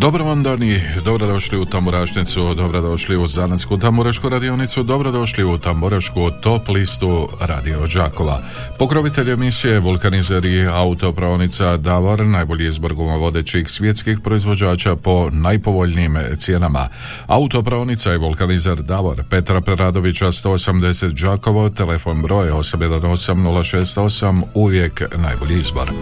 Dobro 0.00 0.24
vam 0.24 0.42
dani, 0.42 0.82
dobrodošli 1.04 1.58
u 1.58 1.64
Tamburašnicu, 1.64 2.54
dobrodošli 2.54 3.16
u 3.16 3.26
Zanatsku 3.26 3.78
Tamburašku 3.78 4.28
radionicu, 4.28 4.82
dobrodošli 4.82 5.44
u 5.44 5.58
Tamburašku 5.58 6.30
top 6.42 6.68
listu 6.68 7.28
Radio 7.40 7.86
Đakova. 7.94 8.42
Pokrovitelj 8.78 9.30
emisije 9.30 9.78
Vulkanizer 9.78 10.44
i 10.44 10.66
autopravnica 10.66 11.76
Davor, 11.76 12.26
najbolji 12.26 12.68
izbor 12.68 12.92
vodećih 12.94 13.68
svjetskih 13.68 14.18
proizvođača 14.20 14.96
po 14.96 15.28
najpovoljnijim 15.32 16.16
cijenama. 16.36 16.88
Autopravnica 17.26 18.14
i 18.14 18.18
Vulkanizer 18.18 18.82
Davor, 18.82 19.24
Petra 19.30 19.60
Preradovića 19.60 20.26
180 20.26 21.22
Đakovo, 21.22 21.70
telefon 21.70 22.22
broj 22.22 22.50
818068, 22.50 24.42
uvijek 24.54 25.02
najbolji 25.16 25.58
izbor. 25.58 25.92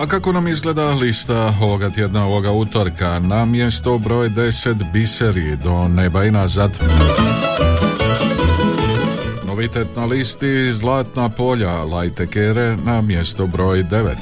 A 0.00 0.06
kako 0.06 0.32
nam 0.32 0.48
izgleda 0.48 0.90
lista 0.90 1.54
ovoga 1.60 1.90
tjedna, 1.90 2.26
ovoga 2.26 2.52
utorka? 2.52 3.18
Na 3.18 3.44
mjesto 3.44 3.98
broj 3.98 4.28
10 4.28 4.92
biseri 4.92 5.56
do 5.56 5.88
neba 5.88 6.24
i 6.24 6.30
nazad. 6.30 6.70
Novitet 9.46 9.96
na 9.96 10.04
listi 10.04 10.72
Zlatna 10.72 11.28
polja 11.28 11.84
Lajte 11.84 12.26
Kere 12.26 12.76
na 12.76 13.02
mjesto 13.02 13.46
broj 13.46 13.84
9. 13.84 14.14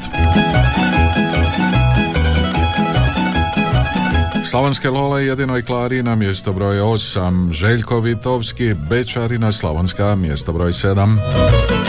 Slavonske 4.44 4.90
Lole 4.90 5.26
jedinoj 5.26 5.62
Klari 5.62 6.02
na 6.02 6.14
mjesto 6.14 6.52
broj 6.52 6.76
8, 6.76 7.52
Željko 7.52 8.00
Vitovski, 8.00 8.74
Bečarina 8.90 9.52
Slavonska 9.52 10.16
mjesto 10.16 10.52
broj 10.52 10.72
7. 10.72 11.87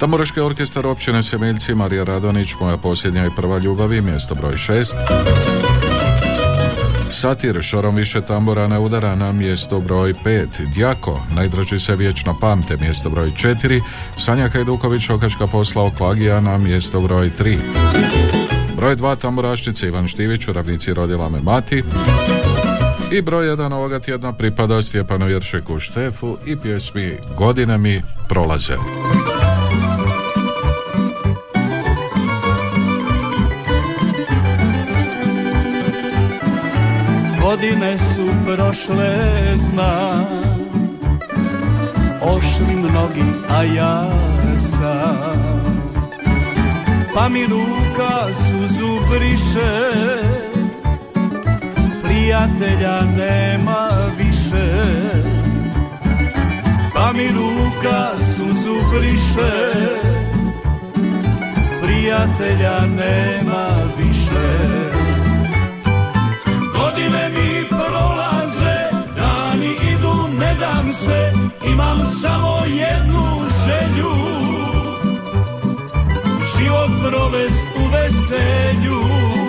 Tamburaški 0.00 0.40
orkestar 0.40 0.86
općine 0.86 1.22
Semeljci, 1.22 1.74
Marija 1.74 2.04
Radonić, 2.04 2.54
moja 2.60 2.76
posljednja 2.76 3.26
i 3.26 3.30
prva 3.36 3.58
ljubavi, 3.58 4.00
mjesto 4.00 4.34
broj 4.34 4.52
6. 4.52 4.84
Satir, 7.10 7.62
šorom 7.62 7.94
više 7.94 8.20
tambora 8.20 8.68
ne 8.68 8.78
udara 8.78 9.14
na 9.14 9.32
mjesto 9.32 9.80
broj 9.80 10.14
5. 10.24 10.46
Djako, 10.74 11.20
najdraži 11.34 11.78
se 11.78 11.96
vječno 11.96 12.38
pamte, 12.40 12.76
mjesto 12.76 13.10
broj 13.10 13.30
4. 13.30 13.80
Sanja 14.16 14.48
Hajduković, 14.48 15.10
okačka 15.10 15.46
posla 15.46 15.90
Klagija 15.98 16.40
na 16.40 16.58
mjesto 16.58 17.00
broj 17.00 17.30
3. 17.38 17.58
Broj 18.76 18.96
2 18.96 19.16
tamburašnice 19.16 19.86
Ivan 19.86 20.08
Štivić, 20.08 20.48
u 20.48 20.52
ravnici 20.52 20.94
rodila 20.94 21.28
me 21.28 21.40
mati. 21.40 21.82
I 23.12 23.22
broj 23.22 23.46
1 23.46 23.74
ovoga 23.74 24.00
tjedna 24.00 24.32
pripada 24.32 24.82
Stjepanu 24.82 25.28
Jeršeku 25.28 25.80
Štefu 25.80 26.38
i 26.46 26.56
pjesmi 26.56 27.18
Godine 27.38 27.78
mi 27.78 28.02
prolaze. 28.28 28.74
Godine 37.54 37.98
su 37.98 38.26
prošle, 38.44 39.16
zna 39.56 40.24
Ošli 42.22 42.74
mnogi, 42.76 43.24
a 43.48 43.62
ja 43.62 44.10
sam. 44.58 45.74
Pa 47.14 47.28
mi 47.28 47.46
ruka 47.46 48.34
suzu 48.34 48.98
briše 49.10 49.82
Prijatelja 52.04 53.00
nema 53.16 53.88
više. 54.18 54.68
Pa 56.94 57.12
mi 57.12 57.28
ruka 57.28 58.10
suzu 58.18 58.74
briše 58.92 59.52
Prijatelja 61.82 62.80
nema 62.80 63.68
više 63.98 64.83
se, 71.04 71.32
imam 71.72 71.98
samo 72.22 72.58
jednu 72.66 73.24
želju. 73.66 74.14
Život 76.58 76.90
provest 77.02 77.64
u 77.76 77.86
veselju. 77.92 79.43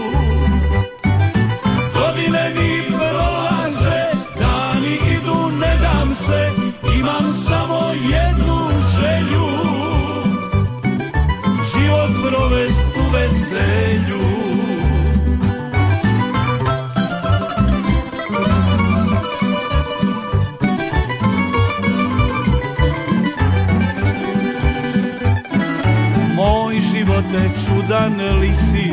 Živote 27.36 27.50
čudan 27.66 28.40
li 28.40 28.54
si 28.54 28.92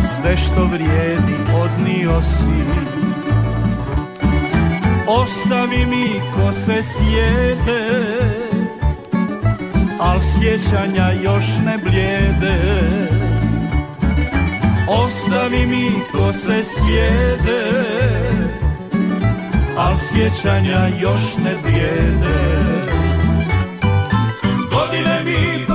Sve 0.00 0.36
što 0.36 0.64
vrijedi 0.64 1.34
odnio 1.62 2.22
si. 2.22 2.64
Ostavi 5.06 5.86
mi 5.86 6.20
ko 6.34 6.52
se 6.52 6.82
sjede 6.82 8.04
Al 10.00 10.20
sjećanja 10.20 11.12
još 11.22 11.44
ne 11.66 11.78
blijede. 11.78 12.58
Ostavi 14.88 15.66
mi 15.66 15.90
ko 16.12 16.32
se 16.32 16.62
sjede 16.64 17.84
Al 19.76 19.96
sjećanja 19.96 20.88
još 21.00 21.36
ne 21.44 21.54
blijede. 21.62 22.64
Godine 24.70 25.24
mi 25.24 25.74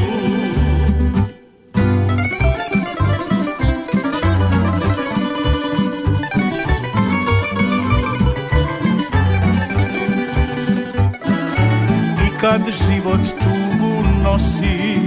kad 12.51 12.61
život 12.87 13.19
tugu 13.39 13.93
nosi. 14.23 14.99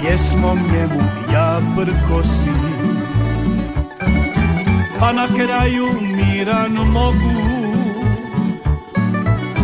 Pjesmom 0.00 0.58
njemu 0.72 1.02
ja 1.32 1.60
prkosi. 1.76 2.54
Pa 5.00 5.12
na 5.12 5.26
kraju 5.26 5.86
miran 6.00 6.72
mogu 6.72 7.40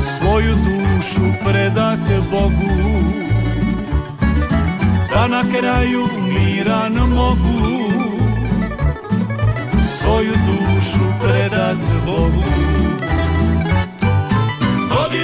Svoju 0.00 0.54
dušu 0.54 1.26
predat 1.44 2.00
Bogu. 2.30 2.76
Pa 5.14 5.26
na 5.26 5.42
kraju 5.42 6.08
miran 6.34 6.92
mogu 6.92 7.90
Svoju 9.98 10.32
dušu 10.46 11.04
predat 11.20 11.76
Bogu 12.06 12.56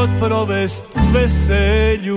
život 0.00 0.18
provest 0.18 0.84
veselju. 1.12 2.16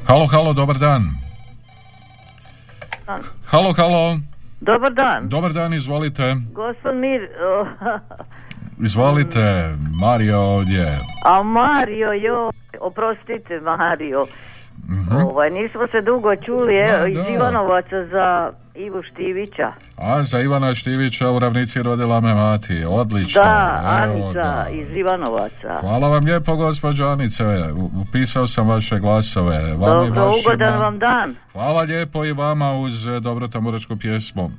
Halo, 0.08 0.26
halo, 0.26 0.54
dobar 0.54 0.78
dan. 0.78 1.25
Halo, 3.06 3.74
halo. 3.78 4.18
Dobar 4.62 4.94
dan. 4.94 5.30
Dobar 5.30 5.54
dan, 5.54 5.74
izvolite. 5.74 6.36
Gospod 6.54 6.96
Mir... 6.96 7.30
Izvolite, 8.84 9.76
Mario 10.00 10.40
ovdje. 10.40 11.00
A 11.24 11.44
Mario, 11.44 12.12
jo, 12.12 12.52
oprostite 12.80 13.60
Mario. 13.62 14.26
Mhm. 14.90 15.16
Ovaj, 15.18 15.50
nismo 15.50 15.88
se 15.88 16.02
dugo 16.02 16.36
čuli, 16.36 16.76
evo, 16.76 17.06
iz 17.06 17.16
da. 17.16 17.28
Ivanovaca 17.30 18.06
za 18.06 18.52
Ivu 18.76 19.04
Štivića. 19.04 19.72
A 19.98 20.24
za 20.24 20.40
Ivana 20.40 20.76
Štivića 20.76 21.30
u 21.30 21.40
ravnici 21.40 21.84
rodila 21.84 22.20
me 22.20 22.34
mati. 22.34 22.86
Odlično. 22.88 23.44
Da, 23.44 23.82
Evo 24.04 24.14
Anica 24.28 24.34
ga. 24.34 24.68
iz 24.72 24.98
Ivanovaca. 24.98 25.78
Hvala 25.80 26.08
vam 26.08 26.26
lijepo, 26.26 26.56
gospođo 26.56 27.06
Anice. 27.06 27.44
Upisao 28.02 28.48
sam 28.48 28.68
vaše 28.68 29.00
glasove. 29.00 29.58
Vam 29.60 29.74
i 30.06 30.08
Dobro, 30.08 30.26
vašima. 30.26 30.42
ugodan 30.48 30.80
vam 30.80 31.00
dan. 31.00 31.36
Hvala 31.54 31.82
lijepo 31.82 32.26
i 32.26 32.34
vama 32.34 32.74
uz 32.74 33.08
dobro 33.22 33.48
tamuračku 33.48 33.98
pjesmu. 33.98 34.52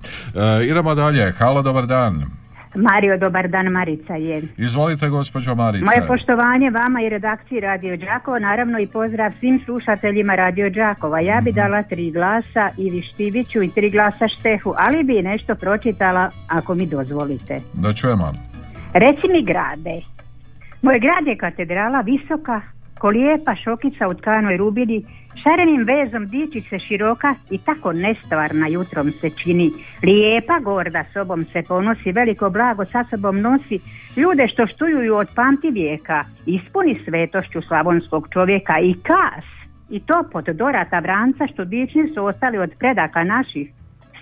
E, 0.60 0.66
idemo 0.66 0.94
dalje. 0.94 1.32
Halo, 1.32 1.62
dobar 1.62 1.86
dan. 1.86 2.22
Mario, 2.76 3.18
dobar 3.18 3.48
dan, 3.48 3.66
Marica 3.66 4.14
je. 4.14 4.42
Izvolite, 4.56 5.08
gospođo 5.08 5.54
Marice. 5.54 5.84
Moje 5.84 6.06
poštovanje 6.08 6.70
vama 6.70 7.02
i 7.02 7.08
redakciji 7.08 7.60
Radio 7.60 7.96
Đakova, 7.96 8.38
naravno 8.38 8.78
i 8.78 8.86
pozdrav 8.86 9.32
svim 9.40 9.60
slušateljima 9.64 10.34
Radio 10.34 10.70
Đakova. 10.70 11.20
Ja 11.20 11.40
bi 11.44 11.52
dala 11.52 11.82
tri 11.82 12.10
glasa 12.10 12.70
Ivi 12.78 13.02
Štiviću 13.02 13.62
i 13.62 13.70
tri 13.70 13.90
glasa 13.90 14.28
Štefu, 14.28 14.72
ali 14.78 15.04
bi 15.04 15.22
nešto 15.22 15.54
pročitala 15.54 16.30
ako 16.48 16.74
mi 16.74 16.86
dozvolite. 16.86 17.60
Da 17.72 17.92
čujemo. 17.92 18.32
Reci 18.94 19.28
mi 19.32 19.44
grade. 19.44 20.00
Moj 20.82 20.98
grad 20.98 21.26
je 21.26 21.36
katedrala 21.36 22.00
visoka, 22.00 22.60
ko 23.00 23.08
lijepa 23.08 23.54
šokica 23.54 24.08
u 24.08 24.14
tkanoj 24.14 24.56
rubini, 24.56 25.04
šarenim 25.42 25.84
vezom 25.84 26.26
diči 26.26 26.60
se 26.70 26.78
široka 26.78 27.34
i 27.50 27.58
tako 27.58 27.92
nestvarna 27.92 28.68
jutrom 28.68 29.10
se 29.10 29.30
čini. 29.30 29.70
Lijepa, 30.02 30.58
gorda 30.58 31.04
sobom 31.12 31.44
se 31.44 31.62
ponosi, 31.68 32.12
veliko 32.12 32.50
blago 32.50 32.84
sa 32.84 33.04
sobom 33.04 33.40
nosi, 33.40 33.80
ljude 34.16 34.48
što 34.48 34.66
štuju 34.66 35.14
od 35.14 35.28
pamti 35.34 35.70
vijeka, 35.70 36.24
ispuni 36.46 36.98
svetošću 37.04 37.62
slavonskog 37.62 38.28
čovjeka 38.32 38.78
i 38.78 38.94
kas, 39.02 39.44
i 39.90 40.00
to 40.00 40.24
pod 40.32 40.44
dorata 40.44 40.98
vranca 40.98 41.46
što 41.52 41.64
dični 41.64 42.08
su 42.08 42.24
ostali 42.24 42.58
od 42.58 42.70
predaka 42.78 43.24
naših. 43.24 43.70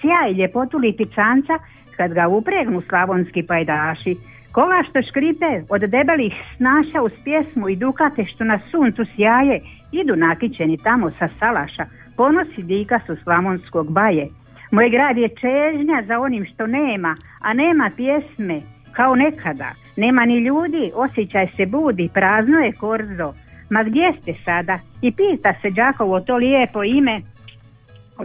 Sjaj 0.00 0.32
ljepotu 0.32 0.78
lipicanca 0.78 1.58
kad 1.96 2.12
ga 2.12 2.28
upregnu 2.28 2.80
slavonski 2.80 3.42
pajdaši. 3.42 4.16
Kola 4.54 4.82
što 4.90 5.02
škripe 5.02 5.52
od 5.70 5.80
debelih 5.80 6.32
snaša 6.56 7.02
uz 7.02 7.12
pjesmu 7.24 7.68
i 7.68 7.76
dukate 7.76 8.24
što 8.24 8.44
na 8.44 8.58
suncu 8.70 9.04
sjaje, 9.16 9.60
idu 9.92 10.16
nakićeni 10.16 10.76
tamo 10.78 11.10
sa 11.10 11.28
salaša, 11.28 11.84
ponosi 12.16 12.62
dika 12.62 13.00
su 13.06 13.16
slavonskog 13.22 13.92
baje. 13.92 14.28
Moj 14.72 14.90
grad 14.90 15.16
je 15.16 15.28
čežnja 15.28 16.02
za 16.06 16.20
onim 16.20 16.46
što 16.54 16.66
nema, 16.66 17.16
a 17.40 17.54
nema 17.54 17.90
pjesme, 17.96 18.60
kao 18.92 19.14
nekada. 19.14 19.70
Nema 19.96 20.24
ni 20.24 20.38
ljudi, 20.38 20.90
osjećaj 20.94 21.46
se 21.46 21.66
budi, 21.66 22.10
prazno 22.14 22.58
je 22.58 22.72
korzo. 22.72 23.32
Ma 23.70 23.82
gdje 23.82 24.12
ste 24.12 24.34
sada? 24.44 24.78
I 25.02 25.12
pita 25.12 25.54
se 25.62 25.70
Đakovo 25.70 26.20
to 26.20 26.36
lijepo 26.36 26.84
ime, 26.84 27.20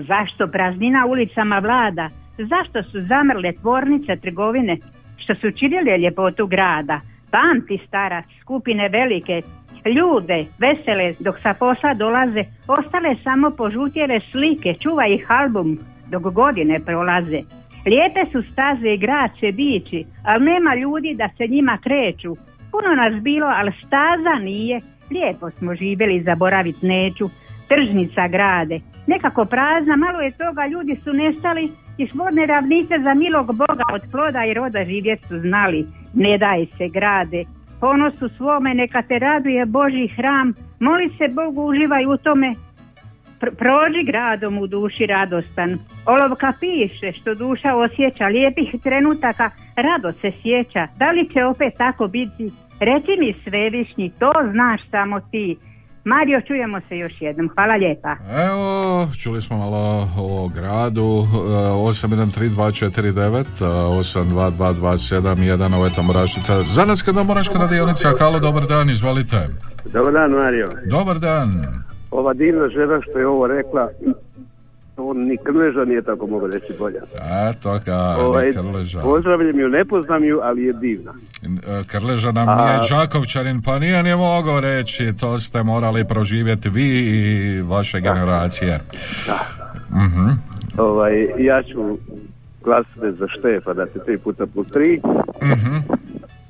Zašto 0.07 0.47
praznina 0.47 1.05
ulicama 1.05 1.59
vlada? 1.59 2.09
Zašto 2.37 2.83
su 2.83 3.01
zamrle 3.01 3.51
tvornice, 3.53 4.15
trgovine? 4.15 4.77
Što 5.29 5.35
su 5.35 5.57
činile 5.57 5.97
ljepotu 5.97 6.47
grada? 6.47 6.99
Pamti 7.31 7.79
starac, 7.87 8.25
skupine 8.41 8.89
velike, 8.89 9.41
ljude, 9.95 10.45
vesele, 10.59 11.13
dok 11.19 11.35
sa 11.39 11.53
posla 11.53 11.93
dolaze, 11.93 12.43
ostale 12.67 13.15
samo 13.23 13.51
požutjele 13.51 14.19
slike, 14.19 14.73
čuva 14.83 15.07
ih 15.07 15.25
album, 15.31 15.77
dok 16.11 16.33
godine 16.33 16.79
prolaze. 16.85 17.39
Lijepe 17.85 18.31
su 18.31 18.41
staze 18.51 18.89
i 18.93 18.97
grad 18.97 19.31
se 19.39 19.51
bići, 19.51 20.05
ali 20.23 20.45
nema 20.45 20.75
ljudi 20.75 21.15
da 21.15 21.29
se 21.37 21.47
njima 21.47 21.77
kreću. 21.83 22.31
Puno 22.71 22.89
nas 23.01 23.23
bilo, 23.23 23.47
ali 23.55 23.71
staza 23.85 24.35
nije. 24.43 24.79
Lijepo 25.11 25.49
smo 25.49 25.75
živjeli, 25.75 26.23
zaboravit 26.23 26.81
neću. 26.81 27.29
Tržnica 27.67 28.27
grade, 28.27 28.79
nekako 29.07 29.45
prazna, 29.45 29.95
malo 29.95 30.19
je 30.21 30.37
toga, 30.37 30.63
ljudi 30.73 30.95
su 30.95 31.13
nestali 31.13 31.69
i 31.99 32.45
ravnice 32.47 32.99
za 33.03 33.13
milog 33.13 33.45
Boga 33.45 33.83
od 33.93 34.01
ploda 34.11 34.45
i 34.45 34.53
roda 34.53 34.85
živjet 34.85 35.25
su 35.25 35.39
znali. 35.39 35.85
Ne 36.13 36.37
daj 36.37 36.65
se 36.65 36.87
grade, 36.87 37.43
ponosu 37.79 38.29
svome 38.37 38.73
neka 38.73 39.01
te 39.01 39.19
raduje 39.19 39.65
Boži 39.65 40.07
hram, 40.07 40.53
moli 40.79 41.09
se 41.17 41.33
Bogu, 41.33 41.61
uživaj 41.63 42.05
u 42.05 42.17
tome, 42.17 42.55
Pr- 43.41 43.55
prođi 43.55 44.03
gradom 44.03 44.57
u 44.57 44.67
duši 44.67 45.05
radostan. 45.05 45.77
Olovka 46.05 46.53
piše 46.59 47.11
što 47.11 47.35
duša 47.35 47.75
osjeća 47.75 48.25
lijepih 48.27 48.75
trenutaka, 48.83 49.49
rado 49.75 50.11
se 50.11 50.31
sjeća. 50.41 50.87
Da 50.97 51.11
li 51.11 51.29
će 51.33 51.45
opet 51.45 51.73
tako 51.77 52.07
biti? 52.07 52.51
Reci 52.79 53.11
mi 53.19 53.35
svevišnji, 53.43 54.11
to 54.19 54.31
znaš 54.51 54.81
samo 54.91 55.19
ti. 55.19 55.57
Mario, 56.13 56.41
čujemo 56.47 56.79
se 56.89 56.97
još 56.97 57.13
jednom. 57.19 57.49
Hvala 57.55 57.75
lijepa. 57.75 58.15
Evo, 58.47 59.07
čuli 59.23 59.41
smo 59.41 59.57
malo 59.57 60.07
o 60.17 60.47
gradu, 60.55 61.23
e, 61.23 61.25
813249, 61.71 63.61
e, 63.61 63.65
822271, 63.65 65.75
ovo 65.75 65.85
je 65.85 65.95
Tamorašnica. 65.95 66.61
Zanatska 66.61 67.13
Tamoraška 67.13 67.59
radionica, 67.59 68.11
halo, 68.19 68.39
dobar 68.39 68.63
dan, 68.63 68.89
izvolite. 68.89 69.47
Dobar 69.93 70.13
dan, 70.13 70.31
Mario. 70.31 70.67
Dobar 70.85 71.19
dan. 71.19 71.49
Ova 72.11 72.33
divna 72.33 72.69
žena 72.69 73.01
što 73.01 73.19
je 73.19 73.27
ovo 73.27 73.47
rekla, 73.47 73.89
on 75.01 75.17
ni 75.19 75.37
Krleža 75.37 75.85
nije 75.85 76.01
tako 76.01 76.27
mogu 76.27 76.47
reći 76.47 76.73
bolja. 76.79 77.01
Eto 77.49 77.79
ga, 77.85 77.97
Ovaj, 77.97 78.51
Krleža. 78.53 78.99
pozdravljam 79.01 79.59
ju, 79.59 79.69
ne 79.69 79.85
poznam 79.85 80.23
ju, 80.23 80.39
ali 80.43 80.63
je 80.63 80.73
divna. 80.73 81.13
E, 81.43 81.83
Krleža 81.83 82.31
nam 82.31 82.49
A- 82.49 82.55
nije 82.57 82.79
Đakovčanin, 82.91 83.61
pa 83.61 83.79
nije 83.79 84.03
ni 84.03 84.15
mogao 84.15 84.59
reći, 84.59 85.13
to 85.13 85.39
ste 85.39 85.63
morali 85.63 86.05
proživjeti 86.05 86.69
vi 86.69 86.87
i 86.99 87.61
vaše 87.61 88.01
generacije. 88.01 88.79
Mhm. 89.91 90.27
Ovaj, 90.77 91.13
ja 91.37 91.63
ću 91.63 91.97
glasati 92.63 93.11
za 93.11 93.27
Štefa, 93.29 93.73
da 93.73 93.85
se 93.85 93.99
tri 94.05 94.17
puta 94.17 94.45
plus 94.45 94.67
tri. 94.67 95.01
Mhm. 95.43 95.75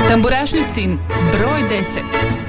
Tamburašnicin 0.10 0.98
broj 1.34 1.62
10 1.70 2.47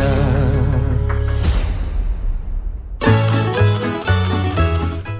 i 0.00 0.57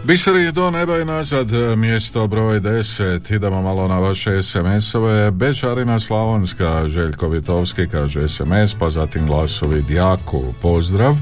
Biseri 0.08 0.52
do 0.52 0.70
neba 0.70 0.98
i 0.98 1.04
nazad, 1.04 1.48
mjesto 1.76 2.26
broj 2.26 2.60
10. 2.60 3.34
Idemo 3.34 3.62
malo 3.62 3.88
na 3.88 3.98
vaše 3.98 4.42
SMS-ove. 4.42 5.30
Bečarina 5.30 5.98
Slavonska, 5.98 6.88
Željko 6.88 7.28
Vitovski 7.28 7.88
kaže 7.88 8.28
SMS, 8.28 8.74
pa 8.78 8.88
zatim 8.88 9.26
glasovi 9.26 9.82
Djaku, 9.82 10.42
pozdrav. 10.62 11.12
E, 11.12 11.16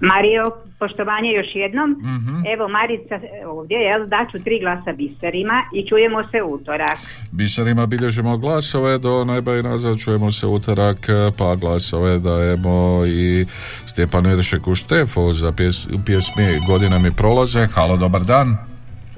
Mario, 0.00 0.52
poštovanje 0.78 1.32
još 1.32 1.46
jednom. 1.54 1.90
Mhm. 1.90 2.46
Evo 2.54 2.68
Marica 2.68 3.14
e, 3.14 3.46
ovdje, 3.46 3.78
jel, 3.78 4.06
daću 4.06 4.38
tri 4.44 4.60
glasa 4.60 4.92
biserima 4.92 5.62
i 5.74 5.88
čujemo 5.88 6.22
se 6.22 6.42
utorak. 6.42 6.98
Biserima 7.32 7.86
bilježimo 7.86 8.38
glasove, 8.38 8.98
do 8.98 9.24
najba 9.24 9.56
i 9.56 9.62
nazad 9.62 9.98
čujemo 9.98 10.32
se 10.32 10.46
utorak, 10.46 11.06
pa 11.38 11.54
glasove 11.54 12.18
dajemo 12.18 13.06
i 13.06 13.46
Stjepanu 13.86 14.32
Iršeku 14.32 14.74
Štefu 14.74 15.32
za 15.32 15.52
pjes, 15.52 15.86
pjesmi 16.06 16.60
Godine 16.66 16.98
mi 16.98 17.12
prolaze. 17.12 17.66
Halo, 17.66 17.96
dobar 17.96 18.24
dan. 18.24 18.56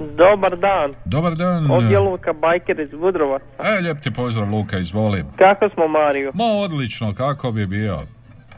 Dobar 0.07 0.57
dan, 0.59 0.93
Dobar 1.05 1.35
dan. 1.35 1.71
ovdje 1.71 1.91
je 1.91 1.99
Luka 2.01 2.33
Bajker 2.33 2.81
iz 2.81 2.91
Budrova. 2.93 3.39
E, 3.59 3.81
lijep 3.81 4.01
ti 4.01 4.11
pozdrav 4.11 4.51
Luka, 4.51 4.79
izvoli. 4.79 5.25
Kako 5.37 5.69
smo 5.69 5.89
Mario? 5.89 6.31
Ma 6.35 6.45
odlično, 6.45 7.15
kako 7.15 7.51
bi 7.53 7.67
bio? 7.67 7.99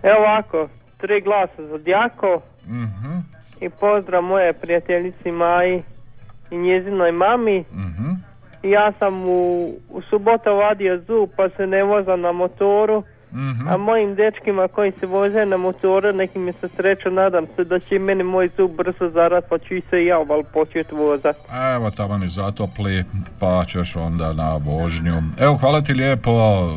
Evo 0.03 0.17
ovako, 0.19 0.69
tri 0.99 1.21
glasa 1.21 1.67
za 1.67 1.79
Djako 1.79 2.41
Mhm, 2.67 3.19
i 3.61 3.71
pozdrav 3.71 4.23
moje 4.23 4.53
prijateljici 4.53 5.31
Maji 5.33 5.83
i 6.51 6.57
njezinoj 6.57 7.13
mami. 7.13 7.65
mhm. 7.73 8.11
Ja 8.63 8.93
sam 8.99 9.25
u, 9.25 9.67
u 9.91 10.03
subota 10.03 10.51
vadio 10.51 10.99
zub 10.99 11.29
pa 11.37 11.49
se 11.49 11.67
ne 11.67 11.83
vozam 11.83 12.21
na 12.21 12.33
motoru, 12.33 13.03
Mhm. 13.33 13.69
a 13.69 13.77
mojim 13.77 14.15
dečkima 14.15 14.69
koji 14.69 14.93
se 15.01 15.07
voze 15.07 15.45
na 15.45 15.57
motoru 15.57 16.13
neki 16.13 16.39
mi 16.39 16.53
se 16.53 16.69
sreću, 16.69 17.11
nadam 17.11 17.47
se 17.57 17.65
da 17.65 17.79
će 17.79 17.97
i 17.97 17.99
meni 17.99 18.23
moj 18.23 18.49
zub 18.57 18.71
brzo 18.71 19.09
zarat 19.09 19.45
pa 19.49 19.59
ću 19.59 19.75
i 19.75 19.81
se 19.81 20.05
ja 20.05 20.19
val 20.19 20.43
početi 20.55 20.95
vozat. 20.95 21.37
Evo 21.75 21.91
tamo 21.91 22.19
ni 22.19 22.29
zatopli, 22.29 23.05
pa 23.41 23.65
ćeš 23.65 23.97
onda 23.97 24.33
na 24.33 24.57
vožnju. 24.57 25.13
Evo, 25.41 25.57
hvala 25.57 25.81
ti 25.81 25.95
lijepo. 25.95 26.31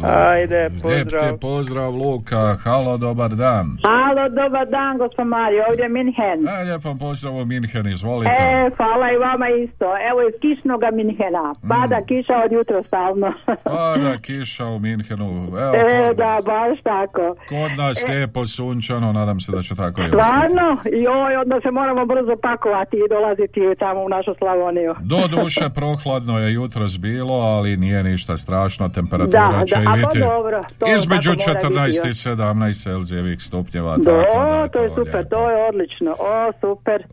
Ajde, 0.03 0.59
Lijep 0.59 0.81
pozdrav. 0.81 1.31
ti 1.33 1.39
pozdrav, 1.41 1.91
Luka. 1.91 2.55
Halo, 2.63 2.97
dobar 2.97 3.29
dan. 3.29 3.77
Halo, 3.85 4.29
dobar 4.29 4.67
dan, 4.67 4.97
gospod 4.97 5.27
Mario, 5.27 5.63
ovdje 5.69 5.83
je 5.83 5.89
Minhen. 5.89 6.47
E, 6.47 6.63
lijep 6.63 6.83
vam 6.83 6.97
pozdrav 6.97 7.35
u 7.35 7.45
Minhen, 7.45 7.87
izvolite. 7.87 8.31
E, 8.31 8.69
hvala 8.77 9.11
i 9.11 9.17
vama 9.17 9.49
isto. 9.49 9.85
Evo 10.09 10.19
iz 10.21 10.35
kišnoga 10.41 10.89
Minhena. 10.91 11.53
Pada 11.69 12.01
kiša 12.07 12.35
od 12.45 12.51
jutra 12.51 12.83
stalno. 12.83 13.33
Pada 13.63 14.17
kiša 14.25 14.65
u 14.65 14.79
Minhenu. 14.79 15.47
Evo, 15.47 15.75
e, 15.75 16.13
da, 16.13 16.37
baš 16.45 16.77
tako. 16.83 17.35
kod 17.49 17.71
nas 17.77 18.07
lijepo 18.07 18.45
sunčano, 18.45 19.11
nadam 19.13 19.39
se 19.39 19.51
da 19.51 19.61
će 19.61 19.75
tako 19.75 20.01
i. 20.01 20.07
Stvarno? 20.07 20.67
Joj, 21.05 21.35
onda 21.35 21.59
se 21.63 21.71
moramo 21.71 22.05
brzo 22.05 22.35
pakovati 22.41 22.97
i 22.97 23.09
dolaziti 23.09 23.59
tamo 23.79 23.99
u 24.03 24.09
našu 24.09 24.33
Slavoniju. 24.37 24.95
Do 24.99 25.27
duše 25.27 25.69
prohladno 25.75 26.39
je 26.39 26.53
jutros 26.53 26.99
bilo, 26.99 27.33
ali 27.33 27.77
nije 27.77 28.03
ništa 28.03 28.37
strašno, 28.37 28.89
temperatura 28.89 29.59
Da, 29.59 29.65
će 29.65 29.75
da, 29.75 29.81
i 29.81 29.85
a 29.85 29.89
pa 29.89 30.07
biti 30.07 30.19
dobro, 30.19 30.61
to 30.79 30.85
između 30.95 31.31
tako 31.35 31.69
mora 31.73 31.85
14 31.85 31.85
biti, 31.85 32.07
i 32.07 32.29
jo. 32.29 32.35
17 32.35 32.83
Celzijevih 32.83 33.41
stupnjeva. 33.41 33.97
Do, 33.97 34.03
tako 34.03 34.51
da, 34.51 34.67
to 34.67 34.81
je 34.83 34.89
super, 34.89 35.27
to 35.29 35.49
je 35.49 35.67
odlično. 35.69 36.11
O, 36.19 36.51
super. 36.61 37.03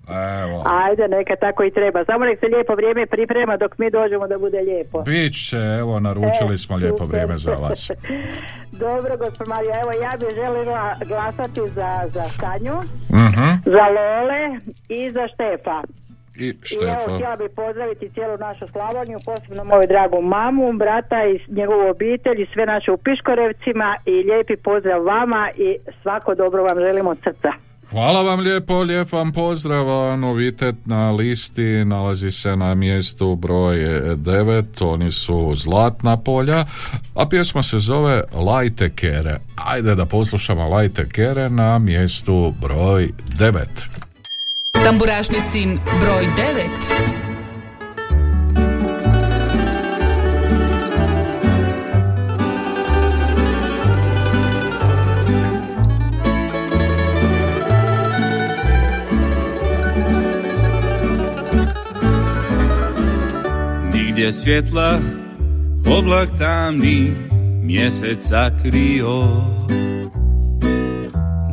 Evo. 0.43 0.63
Ajde, 0.85 1.09
neka 1.09 1.37
tako 1.37 1.65
i 1.65 1.71
treba. 1.71 2.05
Samo 2.05 2.25
nek 2.25 2.39
se 2.41 2.47
lijepo 2.47 2.75
vrijeme 2.75 3.07
priprema 3.07 3.57
dok 3.57 3.79
mi 3.79 3.91
dođemo 3.91 4.27
da 4.27 4.39
bude 4.39 4.61
lijepo. 4.61 5.03
Bit 5.03 5.49
će, 5.49 5.57
evo, 5.57 6.01
naručili 6.01 6.55
E, 6.55 6.59
smo 6.59 6.77
lijepo 6.77 7.05
super. 7.05 7.09
vrijeme 7.11 7.39
za 7.39 7.53
vas. 7.53 7.91
Dobro, 8.87 9.17
gospod 9.23 9.49
Mario, 9.49 9.73
evo 9.83 9.93
ja 10.03 10.13
bih 10.21 10.29
željela 10.35 10.85
glasati 11.07 11.61
za, 11.69 11.91
za 12.07 12.25
Sanju, 12.39 12.77
Mhm. 13.25 13.49
za 13.65 13.85
Lole 13.97 14.43
i 14.89 15.11
za 15.11 15.25
Štefa. 15.29 15.79
I 16.37 16.47
I 16.47 16.77
evo, 16.85 17.15
htjela 17.17 17.37
bih 17.37 17.51
pozdraviti 17.57 18.11
cijelu 18.15 18.37
našu 18.39 18.65
Slavoniju, 18.69 19.19
posebno 19.27 19.65
moju 19.65 19.87
dragu 19.89 20.21
mamu, 20.23 20.73
brata 20.73 21.19
i 21.25 21.53
njegovu 21.53 21.91
obitelj 21.91 22.43
i 22.43 22.47
sve 22.53 22.67
naše 22.67 22.91
u 22.93 22.97
Piškorevcima 22.97 23.97
i 24.07 24.11
lijepi 24.11 24.57
pozdrav 24.57 25.05
vama 25.05 25.51
i 25.57 25.69
svako 26.03 26.35
dobro 26.35 26.63
vam 26.63 26.79
želimo 26.79 27.11
od 27.11 27.19
srca. 27.25 27.53
Hvala 27.93 28.23
vam 28.23 28.41
lijepo, 28.41 28.83
lijep 28.83 29.13
vam 29.13 29.33
pozdrav, 29.33 30.19
novitet 30.19 30.75
na 30.85 31.11
listi 31.11 31.85
nalazi 31.85 32.31
se 32.31 32.57
na 32.57 32.75
mjestu 32.75 33.37
broj 33.37 33.77
9, 33.77 34.65
oni 34.85 35.11
su 35.11 35.53
Zlatna 35.55 36.17
polja, 36.17 36.65
a 37.15 37.29
pjesma 37.29 37.63
se 37.63 37.79
zove 37.79 38.23
Lajte 38.33 38.91
kere. 38.91 39.41
Ajde 39.57 39.95
da 39.95 40.07
poslušamo 40.07 40.69
Lajte 40.69 41.09
kere 41.09 41.49
na 41.49 41.79
mjestu 41.79 42.55
broj 42.61 43.11
9. 43.39 43.65
Tamburašnicin 44.85 45.79
broj 46.01 46.27
9. 46.37 47.32
Nigdje 64.23 64.41
svjetla, 64.41 64.99
oblak 65.99 66.29
tamni, 66.39 67.13
mjeseca 67.63 68.51
krio. 68.63 69.23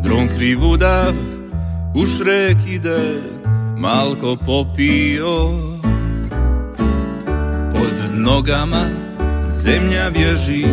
Dron 0.03 0.27
krivudav, 0.37 1.13
u 1.95 2.05
šrek 2.05 2.57
ide, 2.69 3.21
malko 3.77 4.37
popio. 4.45 5.49
Pod 7.71 7.93
nogama 8.13 8.85
zemlja 9.49 10.09
bježi, 10.09 10.65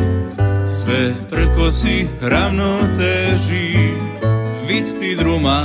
sve 0.66 1.14
prkosi 1.30 2.06
ravno 2.22 2.78
teži. 2.98 3.76
Vid 4.68 4.85
ti 5.00 5.16
druma, 5.18 5.62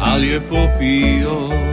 al 0.00 0.24
je 0.24 0.40
popio. 0.40 1.69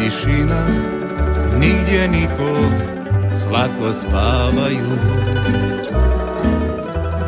Tišina, 0.00 0.66
nigdje 1.58 2.08
nikog, 2.08 2.72
slatko 3.32 3.92
spavaju. 3.92 4.90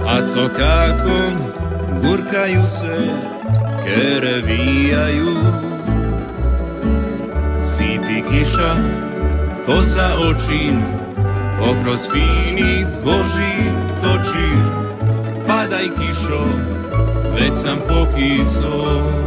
A 0.08 0.22
sokakom 0.22 1.34
gurkaju 2.02 2.66
se, 2.66 2.96
kere 3.84 4.42
vijaju. 4.42 5.36
Sipi 7.58 8.22
kiša, 8.30 8.74
ko 9.66 9.82
za 9.82 10.10
očin, 10.30 10.82
okroz 11.60 12.00
fini 12.12 12.86
boži 13.04 13.54
toči. 14.02 14.48
Padaj 15.46 15.88
kišo, 15.98 16.44
već 17.34 17.54
sam 17.54 17.78
pokiso. 17.88 19.21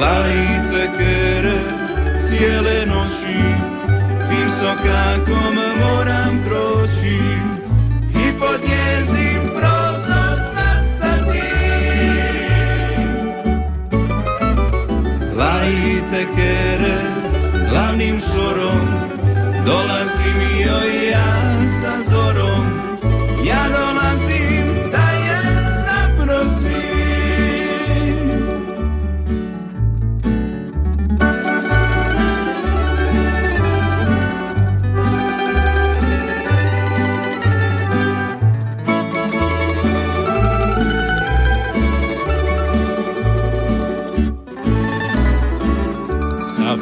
Lajte 0.00 0.90
kere 0.98 1.58
cijele 2.16 2.86
noći 2.86 3.38
Tim 4.28 4.50
sokakom 4.50 5.54
moram 5.80 6.44
proći. 6.48 7.18
I 8.10 8.38
pod 8.38 8.60
njezin 8.68 9.40
prozor 9.48 10.38
zastati 10.54 11.40
Lajte 15.36 16.26
kere, 16.36 16.98
glavnim 17.70 18.20
šorom 18.20 19.14
Dolazim 19.66 20.40
joj 20.66 21.10
ja 21.10 21.44
sa 21.80 22.02
zorom. 22.10 22.66
Ja 23.46 23.68
dolazim 23.68 23.83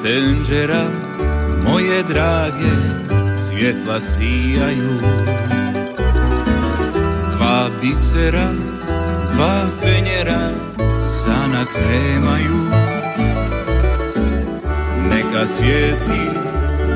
Sa 0.02 0.08
penđera 0.08 0.84
moje 1.64 2.02
drage 2.02 2.72
svjetla 3.34 4.00
sijaju. 4.00 5.00
Dva 7.36 7.68
bisera, 7.82 8.48
dva 9.34 9.60
fenjera 9.82 10.50
sanak 11.00 11.68
nemaju 11.90 12.58
Neka 15.10 15.46
svijeti, 15.46 16.22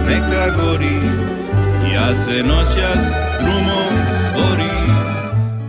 neka 0.06 0.62
gori 0.62 1.00
Ja 1.94 2.14
se 2.14 2.42
noćas 2.42 3.04
s 3.04 3.42
drumom 3.42 3.94
borim 4.34 4.94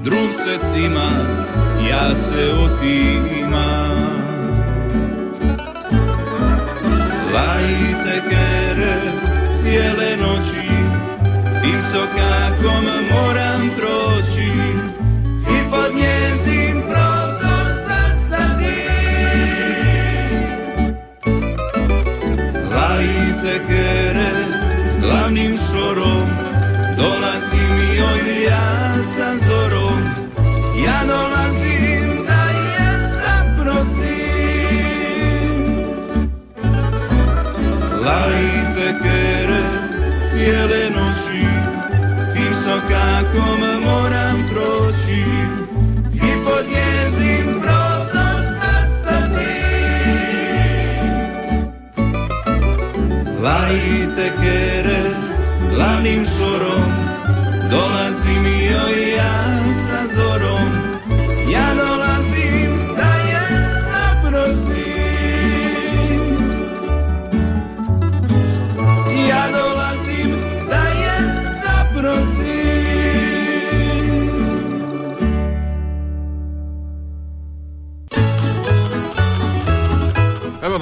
Drum 0.04 0.34
se 0.34 0.72
cima, 0.72 1.10
ja 1.90 2.16
se 2.16 2.52
otimam 2.54 4.17
Lajte 7.38 8.22
kere 8.30 8.96
cijele 9.50 10.18
noći 10.18 10.68
Tim 11.62 11.82
sokakom 11.82 12.86
moram 13.12 13.70
proći 13.78 14.52
I 15.50 15.70
pod 15.72 15.96
njezin 15.96 16.82
prozor 16.82 17.68
zastati 17.88 18.78
Lajte 22.72 23.62
kere 23.68 24.32
glavnim 25.02 25.58
šorom 25.58 26.30
Dolazim 26.98 27.96
joj 27.98 28.44
ja 28.46 29.04
sa 29.16 29.36
zorom 29.48 30.02
Ja 30.86 31.06
dolazim 31.08 31.37
Lajte 38.08 38.88
kere 39.04 39.64
cijele 40.22 40.90
noći 40.90 41.46
Tim 42.34 42.56
sokakom 42.56 43.82
moram 43.86 44.50
proći 44.52 45.24
I 46.14 46.46
pod 46.46 46.66
njezin 46.68 47.62
prozor 47.62 48.42
zastati 48.62 49.54
Lajte 53.44 54.32
kere 54.42 55.02
glavnim 55.76 56.26
šorom 56.26 56.92
Dolazim 57.72 58.46
joj 58.46 59.16
ja 59.16 59.74
sa 59.74 60.16
zorom 60.16 60.97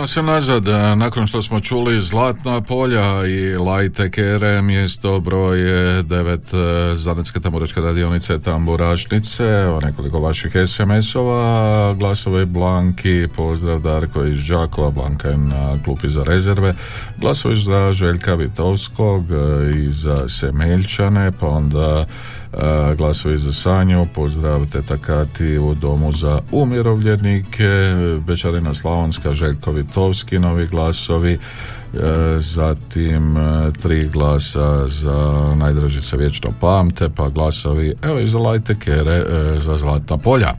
Je 0.05 0.23
nazad, 0.23 0.67
e, 0.67 0.95
nakon 0.95 1.27
što 1.27 1.41
smo 1.41 1.59
čuli 1.59 2.01
Zlatna 2.01 2.61
polja 2.61 3.27
i 3.27 3.57
Lajte 3.57 4.11
Kere, 4.11 4.61
mjesto 4.61 5.19
broj 5.19 5.57
9 5.57 6.95
Zanetske 6.95 7.39
tamburačke 7.39 7.81
radionice 7.81 8.39
Tamburašnice, 8.39 9.45
o 9.45 9.79
nekoliko 9.79 10.19
vaših 10.19 10.51
SMS-ova, 10.51 11.93
glasove 11.93 12.45
Blanki, 12.45 13.27
pozdrav 13.35 13.79
Darko 13.79 14.23
iz 14.23 14.47
Đakova, 14.47 14.91
Blanka 14.91 15.27
je 15.27 15.37
na 15.37 15.77
klupi 15.83 16.07
za 16.07 16.23
rezerve, 16.23 16.73
glasovi 17.17 17.55
za 17.55 17.93
Željka 17.93 18.33
Vitovskog 18.35 19.25
e, 19.31 19.71
i 19.77 19.91
za 19.91 20.27
Semeljčane, 20.27 21.31
pa 21.39 21.47
onda 21.47 22.05
glasovi 22.97 23.37
za 23.37 23.53
Sanju, 23.53 24.07
pozdrav 24.15 24.65
teta 24.65 24.97
Kati 24.97 25.57
u 25.57 25.75
domu 25.75 26.11
za 26.11 26.41
umirovljenike, 26.51 27.93
Bečarina 28.27 28.73
Slavonska, 28.73 29.33
Željko 29.33 29.71
Vitovski, 29.71 30.39
novi 30.39 30.67
glasovi, 30.67 31.39
zatim 32.39 33.37
e, 33.37 33.71
tri 33.81 34.07
glasa 34.07 34.87
za 34.87 35.53
najdražice 35.55 36.17
vječno 36.17 36.49
pamte, 36.59 37.09
pa 37.15 37.29
glasovi 37.29 37.93
evo 38.01 38.19
i 38.19 38.27
za 38.27 38.39
Lajte 38.39 38.75
Kere 38.79 39.15
e, 39.15 39.23
za 39.59 39.77
Zlatna 39.77 40.17
polja. 40.17 40.53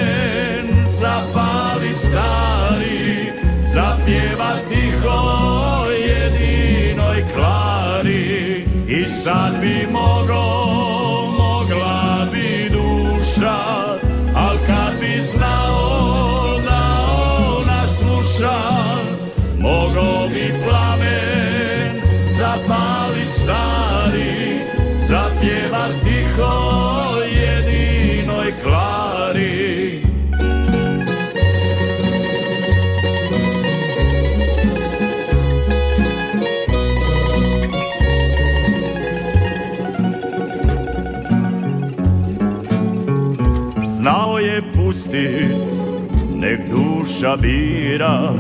Duša 47.27 47.37
bira 47.37 48.33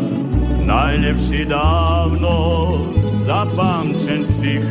Najljepši 0.64 1.44
davno 1.44 2.78
zapamćen 3.26 4.22
stih. 4.22 4.64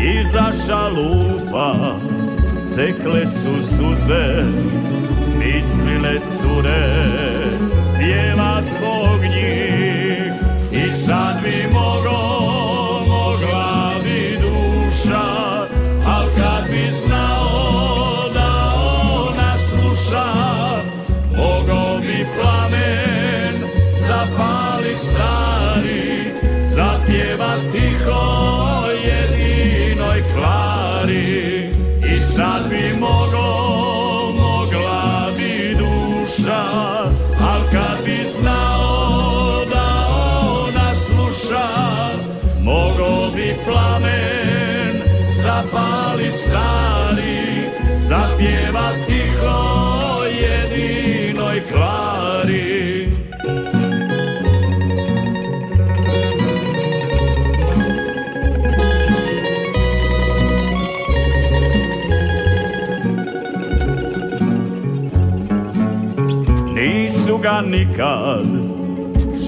Iza 0.00 0.52
šalufa 0.66 1.74
tekle 2.76 3.26
su 3.26 3.76
suze 3.76 4.44
Mislile 5.38 6.20
cure 6.40 7.55
plamen 43.64 44.94
zapali 45.42 46.30
stari 46.32 47.40
Zapjeva 48.08 48.88
tiho 49.06 49.60
jedinoj 50.42 51.60
klari 51.72 52.76
Nisu 66.74 67.38
ga 67.38 67.60
nikad 67.62 68.46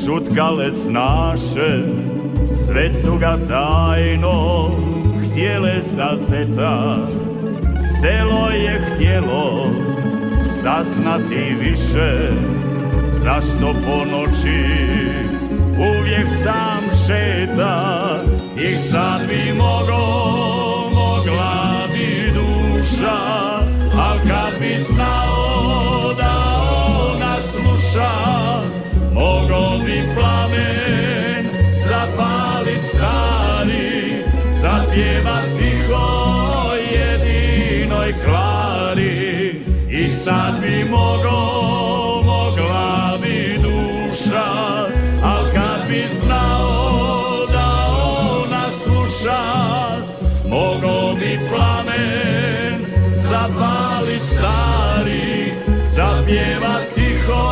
šutkale 0.04 0.72
snaše 0.72 1.72
Sve 2.72 2.90
su 3.02 3.18
ga 3.18 3.38
tajno 3.48 4.70
htjele 5.24 5.74
zazeta 5.96 6.96
Selo 8.00 8.50
je 8.50 8.80
htjelo 8.94 9.70
saznati 10.62 11.56
više. 11.60 12.30
Zašto 13.22 13.72
po 13.72 14.04
noći 14.10 14.64
uvijek 15.78 16.26
sam 16.44 16.82
šeta? 17.06 18.04
I 18.56 18.78
sad 18.78 19.20
bi 19.28 19.52
mogo, 19.52 20.04
mogla 20.94 21.86
bi 21.92 22.32
duša? 22.32 23.18
Al 23.98 24.18
kad 24.18 24.60
bi 24.60 24.84
znao 24.94 26.14
da 26.16 26.34
ona 27.14 27.36
sluša 27.42 28.10
Mogo 29.14 29.84
bi 29.84 30.02
plamen 30.14 31.07
Zapjeva 34.98 35.40
tiho 35.58 36.06
jedinoj 36.90 38.14
klari 38.24 39.62
I 39.90 40.16
sad 40.16 40.60
bi 40.60 40.84
mogo, 40.90 41.38
mogla 42.26 43.18
bi 43.22 43.58
duša 43.62 44.50
Al 45.22 45.44
kad 45.54 45.88
bi 45.88 46.02
znao 46.20 47.46
da 47.52 47.70
ona 48.42 48.64
sluša 48.82 49.42
Mogo 50.48 51.14
bi 51.20 51.38
plamen 51.48 52.86
zapali 53.10 54.18
stari 54.18 55.52
Zapjeva 55.88 56.76
tiho 56.94 57.44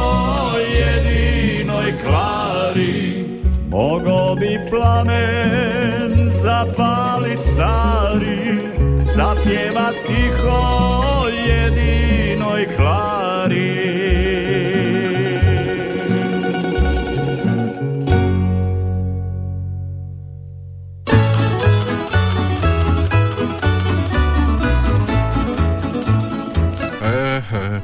jedinoj 0.78 1.92
klari 2.04 3.24
Mogo 3.70 4.34
bi 4.34 4.58
plamen 4.70 6.30
zapalit 6.42 6.95
stari 7.56 8.60
Zapjeva 9.16 9.88
tiho 10.06 10.60
jedinoj 11.48 12.66
klari 12.76 13.25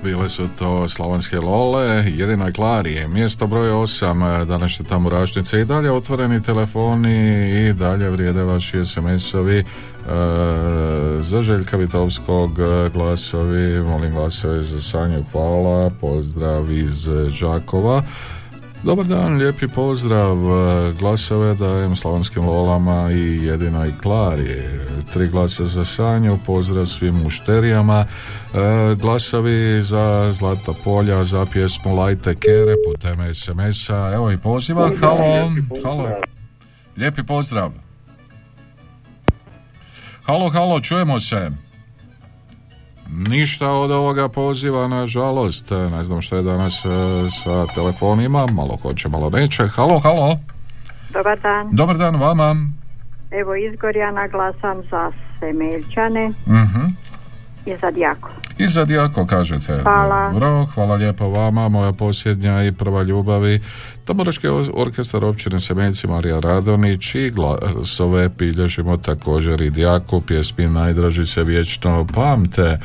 bile 0.03 0.29
su 0.29 0.49
to 0.59 0.88
slavonske 0.88 1.41
lole, 1.41 2.05
jedina 2.17 2.53
Klarije, 2.53 3.09
mjesto 3.09 3.47
broj 3.47 3.69
8, 3.71 4.45
današnje 4.45 4.87
tamburašnice 4.87 5.61
i 5.61 5.65
dalje 5.65 5.91
otvoreni 5.91 6.43
telefoni 6.43 7.51
i 7.51 7.73
dalje 7.73 8.11
vrijede 8.11 8.43
vaši 8.43 8.85
SMS-ovi 8.85 9.59
e, 9.59 9.65
za 11.19 11.43
Željka 11.43 11.77
Vitovskog 11.77 12.59
e, 12.59 12.91
glasovi, 12.95 13.81
molim 13.81 14.15
glasove 14.15 14.62
za 14.62 14.83
Sanju 14.83 15.25
hvala, 15.33 15.91
pozdrav 16.01 16.73
iz 16.73 17.09
Đakova. 17.41 18.03
Dobar 18.85 19.05
dan, 19.05 19.37
lijepi 19.37 19.68
pozdrav, 19.68 20.37
glasove 20.99 21.55
dajem 21.55 21.97
slavonskim 21.97 22.47
lolama 22.47 23.11
i 23.12 23.45
jedinoj 23.45 23.92
Klari. 24.03 24.62
Tri 25.12 25.29
glasa 25.29 25.64
za 25.64 25.85
Sanju, 25.85 26.38
pozdrav 26.47 26.87
svim 26.87 27.14
mušterijama, 27.14 28.05
e, 28.05 28.09
glasovi 28.95 29.83
za 29.83 30.33
Zlata 30.33 30.73
Polja, 30.85 31.25
za 31.25 31.47
pjesmu 31.47 31.97
Lajte 31.97 32.35
Kere 32.35 32.75
putem 32.87 33.35
SMS-a, 33.35 34.12
evo 34.14 34.31
i 34.31 34.37
poziva, 34.37 34.90
halo, 35.01 35.53
halo, 35.85 36.09
lijepi 36.97 37.23
pozdrav. 37.23 37.73
Halo, 40.23 40.49
halo, 40.49 40.81
čujemo 40.81 41.21
se. 41.21 41.51
Ništa 43.18 43.70
od 43.70 43.90
ovoga 43.90 44.29
poziva, 44.29 44.88
nažalost. 44.88 45.70
Ne 45.70 46.03
znam 46.03 46.22
što 46.22 46.37
je 46.37 46.42
danas 46.42 46.85
e, 46.85 46.88
sa 47.33 47.66
telefonima. 47.66 48.46
Malo 48.46 48.77
hoće, 48.77 49.09
malo 49.09 49.31
neće. 49.31 49.66
Halo, 49.66 49.98
halo. 49.98 50.38
Dobar 51.12 51.40
dan. 51.40 51.68
Dobar 51.72 51.96
dan 51.96 52.16
vama. 52.16 52.57
Evo 53.31 53.55
iz 53.57 53.81
Gorjana 53.81 54.27
glasam 54.29 54.83
za 54.90 55.11
Semeljčane 55.40 56.29
Mhm. 56.46 56.85
i 57.66 57.77
za 57.77 57.90
Djako. 57.90 58.31
I 58.59 58.66
za 58.66 58.85
Dijako 58.85 59.27
kažete. 59.27 59.79
Hvala. 59.83 60.31
Dobro, 60.31 60.64
hvala 60.64 60.94
lijepo 60.94 61.29
vama, 61.29 61.68
moja 61.68 61.92
posljednja 61.92 62.64
i 62.64 62.72
prva 62.72 63.03
ljubavi. 63.03 63.61
Tamburaški 64.05 64.49
orkestar 64.75 65.25
općine 65.25 65.61
Semeljci 65.61 66.07
Marija 66.07 66.41
Radonić 66.41 67.15
i 67.15 67.31
glasove 67.31 68.29
bilježimo 68.29 68.97
također 68.97 69.61
i 69.61 69.71
Dijaku, 69.71 70.21
pjesmi 70.21 70.67
Najdraži 70.67 71.27
se 71.27 71.45
vječno 71.45 72.07
pamte. 72.15 72.79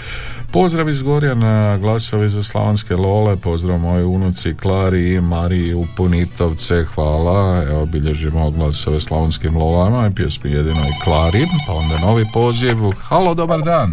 Pozdrav 0.54 0.90
iz 0.90 1.04
Gorjana, 1.04 1.78
glasovi 1.78 2.30
za 2.30 2.44
Slavonske 2.44 2.96
Lole, 2.96 3.36
pozdrav 3.44 3.78
moje 3.78 4.06
unuci 4.06 4.56
Klari 4.62 5.14
i 5.14 5.22
Mariji 5.22 5.74
u 5.74 5.86
Punitovce, 5.98 6.84
hvala. 6.84 7.64
Evo 7.70 7.86
bilježimo 7.86 8.52
glasove 8.52 9.00
Slavonskim 9.00 9.58
Lolama 9.58 10.08
i 10.08 10.16
pjesmi 10.16 10.52
jedinoj 10.52 10.92
Klari, 11.04 11.46
pa 11.68 11.74
onda 11.74 12.08
novi 12.08 12.26
poziv. 12.34 12.78
Halo, 13.10 13.34
dobar 13.34 13.62
dan. 13.62 13.90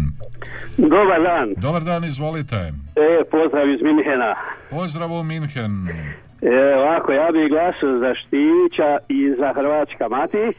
Dobar 0.77 1.21
dan. 1.23 1.53
Dobar 1.57 1.83
dan, 1.83 2.05
izvolite. 2.05 2.55
E, 2.95 3.23
pozdrav 3.31 3.69
iz 3.69 3.81
Minhena. 3.81 4.35
Pozdrav 4.69 5.13
u 5.13 5.23
Minhen. 5.23 5.87
E, 6.45 6.75
ovako, 6.77 7.11
ja 7.11 7.31
bih 7.31 7.49
glasao 7.49 7.97
za 7.97 8.15
Štivića 8.15 8.89
i 9.09 9.33
za 9.39 9.53
Hrvačka 9.53 10.09
mati. 10.09 10.51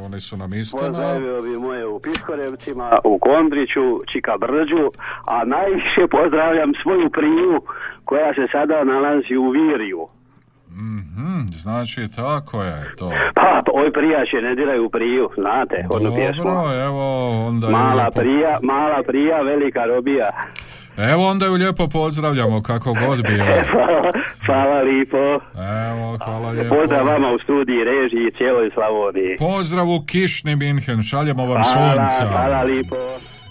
Oni 0.00 0.20
su 0.20 0.36
nam 0.36 0.54
istina. 0.54 0.82
Pozdravio 0.82 1.42
bi 1.42 1.58
moje 1.58 1.86
u 1.86 2.00
Piškorevcima, 2.00 2.98
u 3.04 3.18
Kondriću, 3.18 3.80
Čika 4.06 4.34
Brđu, 4.38 4.90
a 5.26 5.44
najviše 5.46 6.02
pozdravljam 6.10 6.72
svoju 6.82 7.10
priju 7.10 7.62
koja 8.04 8.34
se 8.34 8.46
sada 8.52 8.84
nalazi 8.84 9.36
u 9.36 9.50
Viriju. 9.50 10.06
Mhm, 10.70 11.38
znači 11.52 12.08
tako 12.16 12.62
je 12.62 12.94
to. 12.98 13.10
Pa, 13.34 13.62
oj 13.72 13.92
prijače 13.92 14.36
ne 14.36 14.54
diraju 14.54 14.88
priju, 14.90 15.28
znate, 15.34 15.86
onu 15.90 16.14
pjesmu. 16.16 16.44
Dobro, 16.44 16.82
evo 16.82 17.02
onda 17.46 17.68
Mala 17.68 17.94
lijepo- 18.04 18.20
prija, 18.20 18.58
mala 18.62 19.02
prija, 19.02 19.42
velika 19.42 19.84
robija. 19.84 20.30
Evo 21.02 21.26
onda 21.26 21.46
ju 21.46 21.54
lijepo 21.54 21.88
pozdravljamo 21.88 22.62
kako 22.62 22.94
god 22.96 23.22
bilo. 23.28 23.46
Hvala 24.46 24.80
lipo. 24.80 25.16
Evo, 25.88 26.18
hvala 26.18 26.50
lijepo. 26.50 26.74
Pozdrav 26.74 27.06
vama 27.06 27.28
u 27.28 27.38
studiji, 27.38 27.84
režiji 27.84 28.22
i 28.22 28.36
cijeloj 28.38 28.70
Slavoniji. 28.74 29.36
Pozdrav 29.38 29.88
u 29.88 30.04
kišni 30.06 30.56
Minhen, 30.56 31.02
šaljemo 31.02 31.42
vam 31.44 31.62
Hvala, 31.64 32.08
sunca. 32.08 32.28
hvala 32.28 32.62
lipo. 32.62 32.96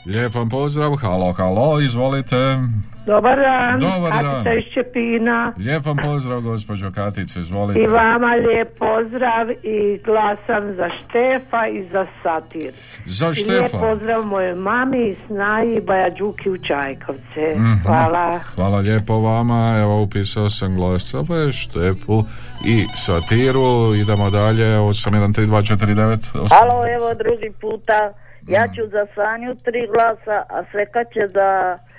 Lijep 0.06 0.36
vam 0.36 0.50
pozdrav, 0.50 0.96
halo, 0.96 1.32
halo, 1.32 1.80
izvolite. 1.80 2.58
Dobar 3.06 3.38
dan, 3.38 3.80
Dobar 3.80 4.12
dan. 4.12 4.24
Katica 4.24 4.54
iz 4.54 4.64
Čepina. 4.74 5.54
Lijep 5.58 5.86
vam 5.86 5.98
pozdrav, 5.98 6.42
gospođo 6.42 6.92
Katice, 6.92 7.40
izvolite. 7.40 7.80
I 7.80 7.88
vama 7.88 8.34
lijep 8.36 8.78
pozdrav 8.78 9.52
i 9.52 10.00
glasam 10.06 10.76
za 10.76 10.90
Štefa 10.90 11.68
i 11.68 11.88
za 11.92 12.06
Satir. 12.24 12.72
Za 13.06 13.26
I 13.26 13.50
lijep 13.50 13.68
Štefa. 13.68 13.78
pozdrav 13.80 14.24
moje 14.26 14.56
mami 14.56 15.10
i 15.10 15.14
snaji 15.14 15.76
i 15.76 15.82
Bajađuki 15.82 16.50
u 16.50 16.58
Čajkovce. 16.58 17.46
Mhm. 17.56 17.74
Hvala. 17.86 18.40
Hvala 18.56 18.78
lijepo 18.80 19.20
vama, 19.20 19.78
evo 19.82 20.02
upisao 20.02 20.50
sam 20.50 20.76
glasove, 20.76 21.52
Štefu 21.52 22.24
i 22.66 22.86
Satiru, 22.96 23.96
idemo 23.96 24.30
dalje, 24.30 24.80
813249. 24.80 26.50
Halo, 26.50 26.88
evo 26.96 27.14
drugi 27.14 27.52
puta. 27.62 28.14
Ja 28.48 28.68
ću 28.68 28.82
za 28.92 29.06
Sanju 29.16 29.56
tri 29.56 29.88
glasa, 29.94 30.38
a 30.50 30.64
Sveka 30.72 31.04
će 31.14 31.28
za 31.34 31.50
e, 31.72 31.76
e, 31.76 31.90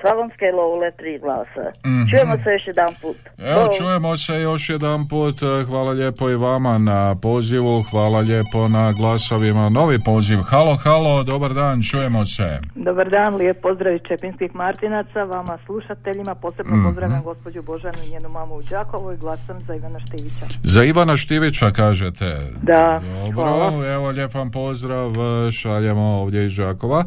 Slavonske 0.00 0.44
lovule 0.52 0.90
tri 0.90 1.18
glasa. 1.18 1.64
Mhm. 1.86 2.02
Čujemo 2.10 2.34
se 2.34 2.50
još 2.50 2.66
jedan 2.66 2.92
put. 3.02 3.16
Evo, 3.40 3.68
čujemo 3.78 4.16
se 4.16 4.34
još 4.34 4.70
jedan 4.70 5.08
put. 5.08 5.36
Hvala 5.66 5.90
lijepo 5.92 6.30
i 6.30 6.36
vama 6.36 6.78
na 6.78 7.14
pozivu. 7.16 7.82
Hvala 7.82 8.18
lijepo 8.20 8.68
na 8.68 8.92
glasovima. 8.92 9.68
Novi 9.70 9.98
poziv. 10.00 10.38
Halo, 10.40 10.76
halo, 10.76 11.22
dobar 11.22 11.52
dan, 11.52 11.82
čujemo 11.82 12.24
se. 12.24 12.58
Dobar 12.76 13.08
dan, 13.10 13.34
lijep 13.34 13.62
pozdrav 13.62 13.94
iz 13.94 14.00
Čepinskih 14.02 14.54
Martinaca, 14.54 15.22
vama 15.24 15.58
slušateljima, 15.66 16.34
posebno 16.34 16.76
Mhm. 16.76 16.84
pozdravljam 16.86 17.22
gospođu 17.22 17.62
Božanu 17.62 17.98
i 18.06 18.12
njenu 18.12 18.28
mamu 18.28 18.54
u 18.54 18.62
Đakovu 18.62 19.12
i 19.12 19.16
glasam 19.16 19.60
za 19.60 19.74
Ivana 19.74 19.98
Štivića. 20.00 20.46
Za 20.62 20.84
Ivana 20.84 21.16
Štivića 21.16 21.70
kažete. 21.70 22.36
Da, 22.62 23.00
Dobro, 23.24 23.32
hvala. 23.34 23.86
evo 23.86 24.08
lijep 24.08 24.34
vam 24.34 24.50
pozdrav, 24.50 25.12
šaljemo 25.52 26.02
ovdje 26.02 26.46
iz 26.46 26.52
Žakova. 26.52 27.04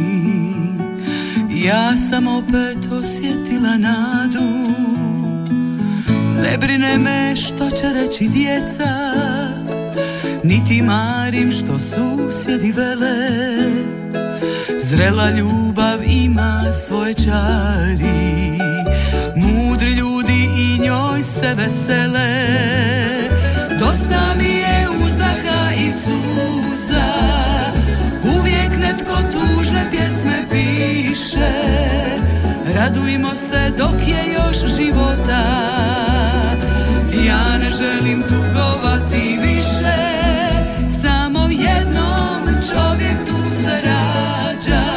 Ja 1.65 1.97
sam 1.97 2.27
opet 2.27 2.91
osjetila 2.91 3.77
nadu. 3.77 4.49
Ne 6.43 6.57
brine 6.57 6.97
me 6.97 7.35
što 7.35 7.69
će 7.69 7.93
reći 7.93 8.27
djeca 8.27 9.13
Niti 10.43 10.81
marim 10.81 11.51
što 11.51 11.79
susjedi 11.79 12.71
vele. 12.71 13.29
Zrela 14.79 15.29
ljubav 15.29 15.99
ima 16.07 16.63
svoje 16.87 17.13
čari 17.13 18.59
Mudri 19.35 19.91
ljudi 19.91 20.49
i 20.57 20.79
njoj 20.79 21.23
se 21.23 21.53
vesele. 21.55 22.45
Dosta 23.79 24.35
mi 24.37 24.49
je 24.49 24.87
uzdaha 25.05 25.71
i 25.75 25.91
suza 25.91 26.78
tužne 29.31 29.87
pjesme 29.91 30.45
piše. 30.51 31.51
Radujmo 32.75 33.29
se 33.49 33.71
dok 33.77 34.07
je 34.07 34.33
još 34.33 34.75
života. 34.75 35.43
Ja 37.27 37.57
ne 37.57 37.71
želim 37.71 38.23
tugovati 38.23 39.39
više. 39.41 39.97
Samo 41.01 41.47
jednom 41.49 42.45
čovjek 42.71 43.17
tu 43.27 43.35
se 43.63 43.81
rađa 43.81 44.88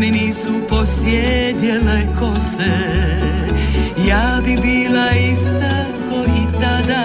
mi 0.00 0.10
nisu 0.10 0.52
posjedjele 0.68 2.00
kose. 2.18 2.74
Ja 4.08 4.40
bi 4.44 4.56
bila 4.62 5.10
ista 5.10 5.84
ko 6.08 6.24
i 6.24 6.60
tada. 6.60 7.04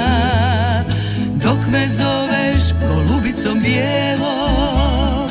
Dok 1.44 1.60
me 1.72 1.88
zoveš 1.88 2.64
golubicom 2.88 3.60
bijelom 3.60 5.30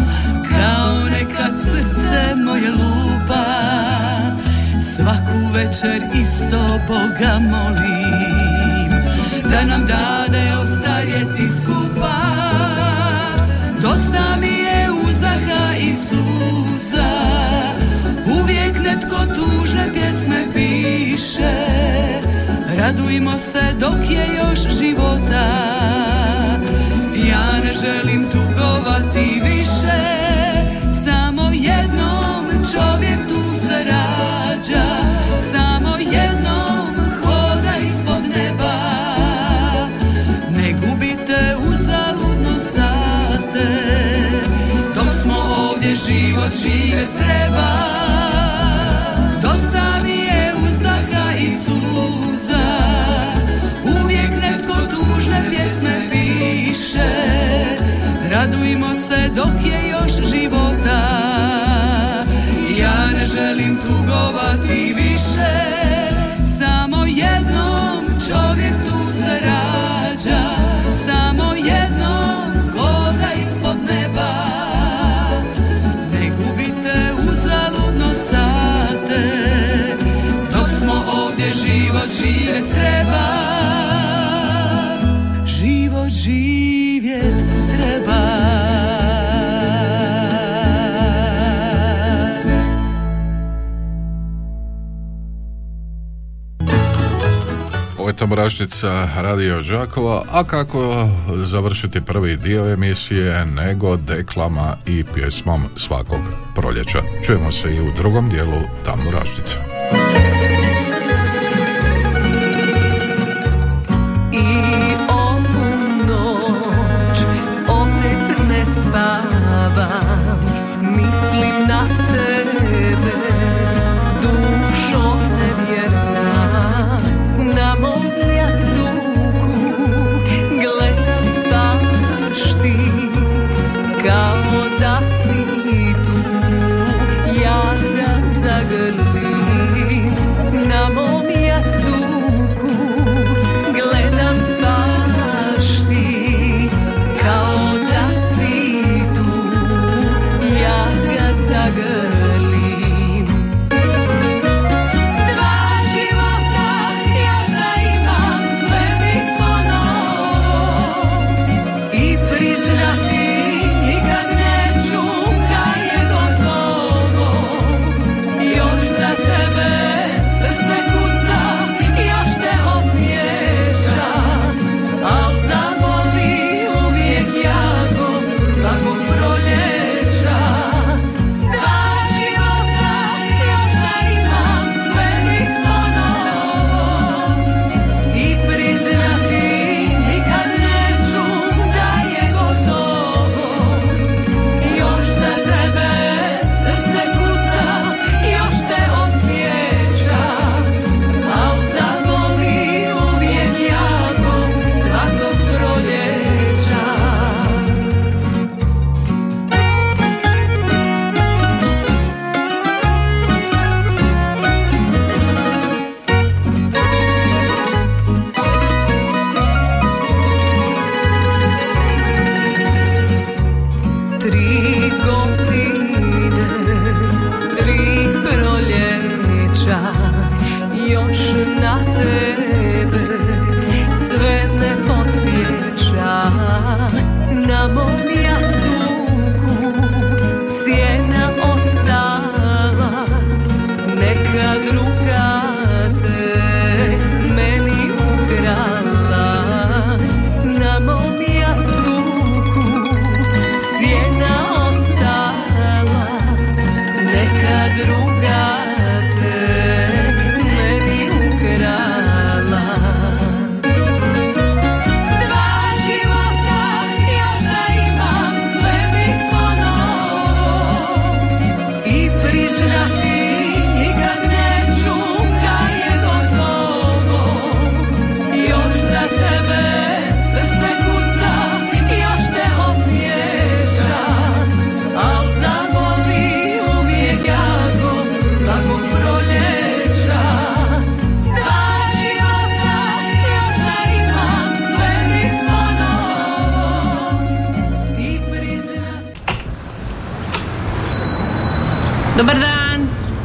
Kao 0.50 1.08
nekad 1.10 1.54
srce 1.64 2.34
moje 2.44 2.70
lupa. 2.70 3.44
Svaku 4.96 5.38
večer 5.54 6.02
isto 6.22 6.78
Boga 6.88 7.38
molim 7.38 8.90
Da 9.50 9.64
nam 9.64 9.86
dade 9.86 10.52
ostarjeti 10.62 11.48
skupa 11.62 11.83
piše 21.14 21.54
Radujmo 22.76 23.38
se 23.38 23.74
dok 23.80 24.10
je 24.10 24.26
još 24.38 24.78
života. 24.78 25.46
Ja 27.28 27.60
ne 27.64 27.72
želim 27.74 28.26
tugovati 28.32 29.42
više. 29.44 30.00
Samo 31.04 31.50
jednom 31.52 32.46
čovjek 32.72 33.28
tu 33.28 33.66
se 33.66 33.84
rađa. 33.84 34.84
Samo 35.52 35.96
jednom 35.98 36.94
hoda 37.22 37.74
ispod 37.86 38.22
neba. 38.36 38.76
Ne 40.50 40.72
gubite 40.72 41.56
uzaludno 41.70 42.58
sate. 42.58 43.68
Dok 44.94 45.12
smo 45.22 45.34
ovdje 45.70 45.94
život 45.94 46.52
živjet 46.62 47.08
treba 47.18 47.94
Tamburašnica 98.24 99.08
Radio 99.16 99.62
Đakova, 99.62 100.22
a 100.32 100.44
kako 100.44 101.08
završiti 101.44 102.00
prvi 102.00 102.36
dio 102.36 102.72
emisije 102.72 103.44
nego 103.44 103.96
deklama 103.96 104.76
i 104.86 105.04
pjesmom 105.14 105.62
svakog 105.76 106.20
proljeća. 106.54 107.02
Čujemo 107.26 107.52
se 107.52 107.74
i 107.74 107.80
u 107.80 107.92
drugom 107.96 108.28
dijelu 108.28 108.60
Tamburašnice. 108.84 109.63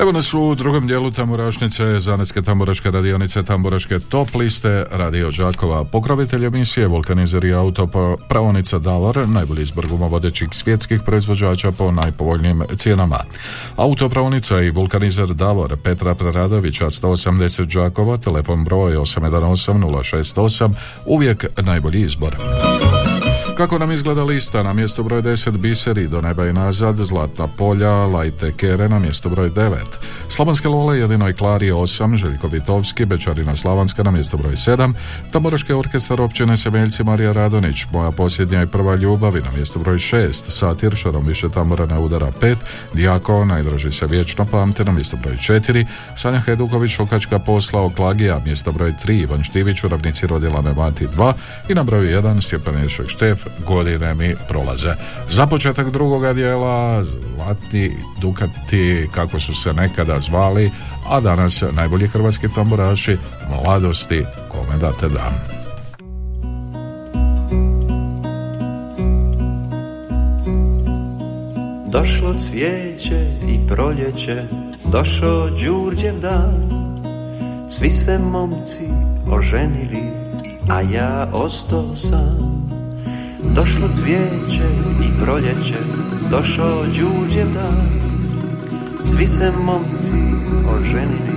Evo 0.00 0.12
nas 0.12 0.34
u 0.34 0.54
drugom 0.54 0.86
dijelu 0.86 1.10
Tamburašnice, 1.10 1.98
Zanetske 1.98 2.42
tamburaške 2.42 2.90
radionice, 2.90 3.42
Tamburaške 3.42 3.98
top 3.98 4.34
liste, 4.34 4.86
Radio 4.90 5.30
Đakova, 5.30 5.84
pokrovitelj 5.84 6.44
emisije, 6.44 6.86
vulkanizer 6.86 7.44
i 7.44 7.54
auto, 7.54 7.86
pa 7.86 8.14
pravonica 8.28 8.78
Davor, 8.78 9.28
najbolji 9.28 9.62
izbor 9.62 9.86
gumovodećih 9.86 10.48
svjetskih 10.52 11.00
proizvođača 11.02 11.72
po 11.72 11.90
najpovoljnijim 11.90 12.62
cijenama. 12.76 13.18
Autopravnica 13.76 14.62
i 14.62 14.70
vulkanizer 14.70 15.34
Davor, 15.34 15.76
Petra 15.82 16.14
Preradovića, 16.14 16.84
180 16.84 17.74
Đakova, 17.74 18.16
telefon 18.16 18.64
broj 18.64 18.96
818 18.96 19.72
068, 19.72 20.72
uvijek 21.06 21.44
najbolji 21.62 22.00
izbor. 22.00 22.36
Kako 23.56 23.78
nam 23.78 23.92
izgleda 23.92 24.24
lista? 24.24 24.62
Na 24.62 24.72
mjesto 24.72 25.02
broj 25.02 25.22
10 25.22 25.50
Biseri, 25.56 26.08
do 26.08 26.20
neba 26.20 26.46
i 26.46 26.52
nazad, 26.52 26.96
Zlatna 26.96 27.46
polja, 27.46 27.90
Lajte 27.90 28.52
Kere 28.52 28.88
na 28.88 28.98
mjesto 28.98 29.28
broj 29.28 29.50
9. 29.50 29.76
Slavonske 30.28 30.68
Lole, 30.68 30.98
jedinoj 30.98 31.32
Klari 31.32 31.70
8, 31.70 32.16
Željko 32.16 32.48
Vitovski, 32.48 33.04
Bečarina 33.04 33.56
Slavanska 33.56 34.02
na 34.02 34.10
mjesto 34.10 34.36
broj 34.36 34.52
7, 34.52 34.94
Tamburaški 35.32 35.72
orkestar 35.72 36.20
općine 36.20 36.56
Semeljci 36.56 37.04
Marija 37.04 37.32
Radonić, 37.32 37.84
Moja 37.92 38.10
posljednja 38.10 38.62
i 38.62 38.66
prva 38.66 38.94
ljubav 38.94 39.36
i 39.36 39.40
na 39.40 39.50
mjesto 39.56 39.78
broj 39.78 39.96
6, 39.96 40.32
Satir, 40.32 40.96
Šarom 40.96 41.26
više 41.26 41.48
tambura 41.48 41.86
na 41.86 42.00
udara 42.00 42.32
5, 42.40 42.56
Dijako, 42.94 43.44
Najdraži 43.44 43.90
se 43.90 44.06
vječno 44.06 44.44
pamte 44.44 44.84
na 44.84 44.92
mjesto 44.92 45.16
broj 45.16 45.34
4, 45.34 45.86
Sanja 46.16 46.40
Heduković, 46.40 46.98
Okačka 46.98 47.38
posla, 47.38 47.82
Oklagija, 47.82 48.40
mjesto 48.44 48.72
broj 48.72 48.94
3, 49.04 49.22
Ivan 49.22 49.44
Štivić, 49.44 49.84
u 49.84 49.88
ravnici 49.88 50.26
rodila 50.26 50.62
me 50.62 50.72
mati 50.72 51.06
2 51.06 51.32
i 51.68 51.74
na 51.74 51.82
broju 51.82 52.22
1, 52.22 52.40
Stjepan 52.40 52.88
Štef, 52.88 53.45
godine 53.66 54.14
mi 54.14 54.34
prolaze. 54.48 54.94
Za 55.28 55.46
početak 55.46 55.90
drugoga 55.90 56.32
dijela, 56.32 57.02
Zlatni 57.02 57.96
Dukati, 58.20 59.08
kako 59.14 59.40
su 59.40 59.54
se 59.54 59.72
nekada 59.72 60.20
zvali, 60.20 60.70
a 61.08 61.20
danas 61.20 61.62
najbolji 61.72 62.08
hrvatski 62.08 62.48
tamburaši, 62.54 63.16
mladosti, 63.50 64.24
kome 64.48 64.78
date 64.78 65.08
dan. 65.08 65.34
Došlo 71.92 72.34
cvijeće 72.34 73.30
i 73.48 73.68
proljeće, 73.68 74.42
došao 74.92 75.50
Đurđev 75.50 76.20
dan, 76.20 76.86
svi 77.70 77.90
se 77.90 78.18
momci 78.18 78.84
oženili, 79.30 80.02
a 80.68 80.80
ja 80.80 81.28
ostao 81.32 81.96
sam 81.96 82.65
Došlo 83.54 83.88
cvijeće 83.88 84.68
i 85.02 85.18
proljeće, 85.20 85.78
došao 86.30 86.84
đuđev 86.84 87.52
dan. 87.54 87.88
Svi 89.04 89.26
se 89.26 89.52
momci 89.64 90.22
oženili, 90.78 91.36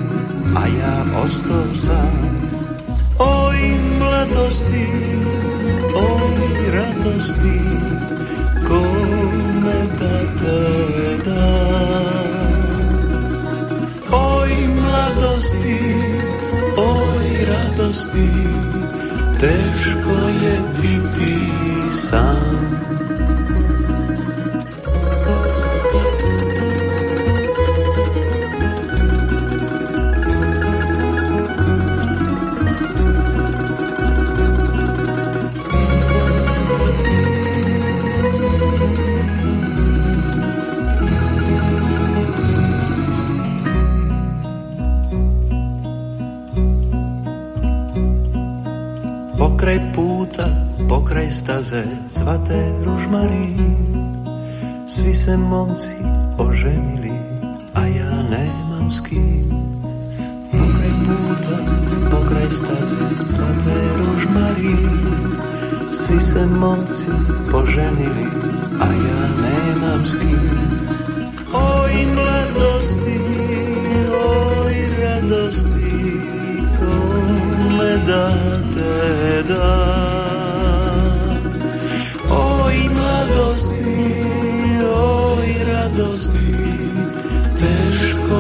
a 0.56 0.68
ja 0.68 1.06
ostao 1.26 1.76
sam. 1.76 2.30
Oj 3.20 3.58
mladosti, 4.00 4.88
oj 5.96 6.72
radosti, 6.74 7.60
kome 8.68 9.80
da 10.00 10.20
te 10.40 11.30
dam 11.30 12.20
Oj 14.12 14.50
mladosti, 14.82 15.80
oj 16.78 17.46
radosti, 17.50 18.30
teško 19.40 20.12
je 20.44 20.60
biti 20.82 21.36
sam. 21.92 22.49
Pokraj 49.60 49.80
puta, 49.96 50.48
pokraj 50.90 51.30
staze 51.30 51.84
cvate 52.10 52.72
ružmarin 52.86 53.76
Svi 54.88 55.14
se 55.14 55.38
momci 55.38 55.96
oženili, 56.38 57.12
a 57.74 57.82
ja 57.86 58.24
nemam 58.24 58.92
s 58.92 59.02
kim. 59.02 59.52
Pokraj 60.52 60.94
puta, 61.04 61.58
pokraj 62.10 62.50
staze 62.50 63.26
cvate 63.26 63.76
ružmarin 64.00 65.36
Svi 65.92 66.20
se 66.20 66.46
momci 66.46 67.12
poženili, 67.52 68.28
a 68.80 68.86
ja 68.86 69.22
nemam 69.44 70.06
s 70.06 70.16
kim. 70.16 70.60
Oj 71.54 72.06
mladosti, 72.16 73.20
oj 74.12 74.76
radosti, 75.04 75.92
kome 76.80 77.98
da 78.08 78.59
te 78.80 79.54
da 79.54 79.70
Oj 82.30 82.78
mladosti, 82.96 83.96
oj 84.96 85.50
radosti 85.72 86.54
Teško 87.60 88.39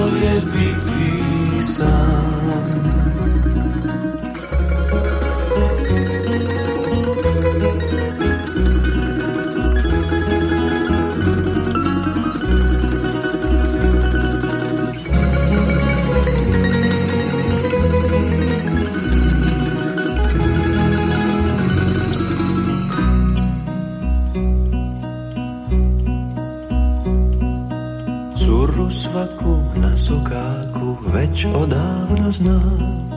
odavno 31.45 32.31
znam. 32.31 33.09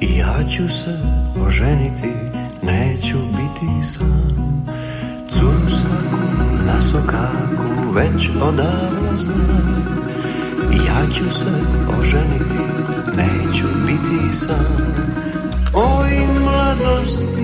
I 0.00 0.18
ja 0.18 0.48
ću 0.48 0.68
se 0.68 0.98
oženiti, 1.46 2.12
neću 2.62 3.18
biti 3.36 3.86
sam. 3.88 4.66
Curu 5.30 5.70
svaku 5.70 6.22
na 6.66 6.82
sokaku 6.82 7.92
već 7.94 8.30
odavno 8.42 9.16
znam. 9.16 9.84
I 10.72 10.76
ja 10.76 11.12
ću 11.14 11.30
se 11.30 11.52
oženiti, 12.00 12.64
neću 13.16 13.66
biti 13.86 14.36
sam. 14.36 14.66
Oj 15.74 16.10
mladosti, 16.40 17.43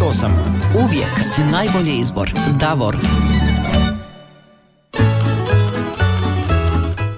068. 0.01 0.29
Uvijek 0.83 1.11
najbolji 1.51 1.97
izbor. 1.97 2.31
Davor. 2.59 2.97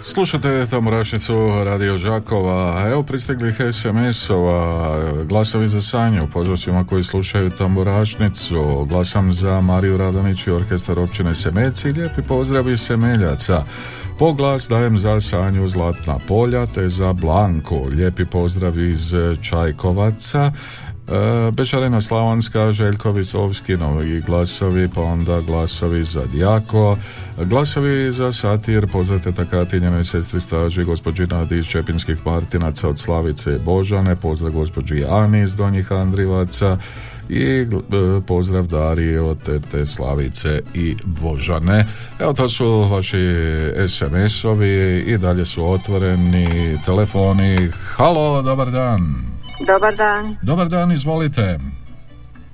Slušate 0.04 0.68
Tamorašnicu 0.70 1.34
Radio 1.66 1.98
Žakova, 1.98 2.88
evo 2.92 3.04
pristiglih 3.04 3.56
SMS-ova, 3.72 4.98
glasovi 5.24 5.68
za 5.68 5.82
Sanju, 5.82 6.28
pozdrav 6.34 6.58
svima 6.58 6.84
koji 6.84 7.04
slušaju 7.04 7.50
Tamburašnicu, 7.50 8.86
glasam 8.90 9.34
za 9.34 9.62
Mariju 9.62 9.98
Radonić 9.98 10.48
i 10.48 10.52
orkestar 10.52 11.00
općine 11.00 11.34
Semelci, 11.34 11.92
lijepi 11.92 12.22
pozdrav 12.22 12.70
iz 12.70 12.82
Semeljaca. 12.82 13.64
Po 14.20 14.34
glas 14.34 14.68
dajem 14.70 14.98
za 14.98 15.20
Sanju 15.20 15.68
Zlatna 15.68 16.20
polja 16.28 16.66
te 16.66 16.90
za 16.90 17.14
Blanku. 17.14 17.86
Lijepi 17.90 18.26
pozdrav 18.26 18.80
iz 18.80 19.14
Čajkovaca. 19.42 20.52
E, 21.08 21.52
Bešarina 21.52 22.02
Slavonska, 22.02 22.72
Željko 22.72 23.12
Vicovski, 23.12 23.74
novi 23.74 24.22
glasovi, 24.22 24.90
pa 24.96 25.02
onda 25.02 25.42
glasovi 25.42 26.04
za 26.04 26.26
Djako, 26.26 26.98
glasovi 27.46 28.12
za 28.12 28.32
Satir, 28.32 28.88
poznate 28.92 29.32
takati 29.32 29.80
njene 29.80 30.04
sestri 30.04 30.40
staži, 30.40 30.84
gospođi 30.84 31.28
Nadi 31.28 31.58
iz 31.58 31.68
Čepinskih 31.68 32.26
Martinaca 32.26 32.90
od 32.90 33.00
Slavice 33.00 33.52
i 33.52 33.60
Božane, 33.66 34.16
pozdrav 34.16 34.52
gospođi 34.52 35.06
Ani 35.10 35.42
iz 35.42 35.56
Donjih 35.56 35.92
Andrivaca 35.92 36.78
i 37.30 37.44
e, 37.44 37.68
pozdrav 38.28 38.68
Darije 38.68 39.22
od 39.22 39.44
tete 39.44 39.86
Slavice 39.86 40.62
i 40.74 40.96
Božane. 41.06 41.86
Evo 42.20 42.34
to 42.34 42.50
su 42.50 42.82
vaši 42.82 43.18
SMS-ovi 43.88 45.04
i 45.08 45.18
dalje 45.18 45.46
su 45.46 45.72
otvoreni 45.72 46.80
telefoni. 46.86 47.70
Halo, 47.96 48.42
dobar 48.42 48.72
dan. 48.72 49.33
Dobar 49.60 49.96
dan. 49.96 50.36
Dobar 50.42 50.68
dan, 50.68 50.92
izvolite. 50.92 51.58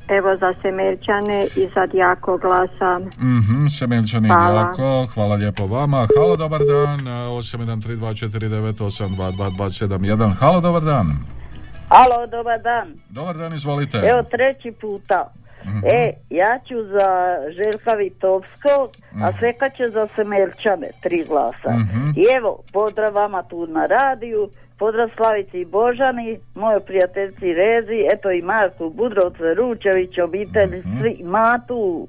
Evo 0.08 0.36
za 0.38 0.54
Semeljčane 0.62 1.46
i 1.56 1.70
za 1.76 1.86
Djako 1.86 2.38
glasam. 2.38 3.02
Mhm, 3.20 3.68
Semeljčani 3.68 4.28
Hvala. 4.28 4.62
jako, 4.62 5.06
hvala 5.14 5.36
lijepo 5.36 5.66
vama. 5.68 6.08
Halo, 6.18 6.36
dobar 6.36 6.62
dan, 6.66 7.00
813249822271. 9.08 10.34
Halo, 10.40 10.62
dobar 10.62 10.82
dan. 10.82 11.08
Alo, 11.90 12.28
dobar 12.28 12.62
dan. 12.62 12.94
Dobar 13.10 13.38
dan, 13.38 13.54
izvolite. 13.54 13.98
Evo 13.98 14.24
treći 14.24 14.72
puta. 14.82 15.32
E, 15.86 16.14
ja 16.30 16.60
ću 16.68 16.76
za 16.92 17.10
Željka 17.56 17.92
Vitovskog, 17.94 18.90
a 19.24 19.32
Seka 19.40 19.70
će 19.70 19.90
za 19.94 20.08
Semelčane, 20.16 20.90
tri 21.04 21.26
glasa. 21.28 21.70
Mhm. 21.70 22.10
I 22.16 22.24
evo, 22.38 22.60
pozdrav 22.74 23.14
vama 23.14 23.44
tu 23.44 23.68
na 23.68 23.86
radiju, 23.86 24.50
pozdrav 24.80 25.10
Slavici 25.16 25.58
i 25.60 25.66
Božani, 25.66 26.40
mojoj 26.56 26.80
prijateljci 26.80 27.54
Rezi, 27.54 28.00
eto 28.14 28.32
i 28.32 28.42
Marku 28.42 28.90
Budrovce, 28.90 29.54
Ručević, 29.58 30.18
obitelji, 30.18 30.84
svi, 31.00 31.24
Matu, 31.24 32.08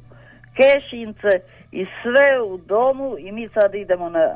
Kešince 0.56 1.32
i 1.72 1.86
sve 2.02 2.40
u 2.46 2.58
domu 2.58 3.16
i 3.18 3.32
mi 3.32 3.48
sad 3.48 3.74
idemo 3.74 4.08
na 4.08 4.26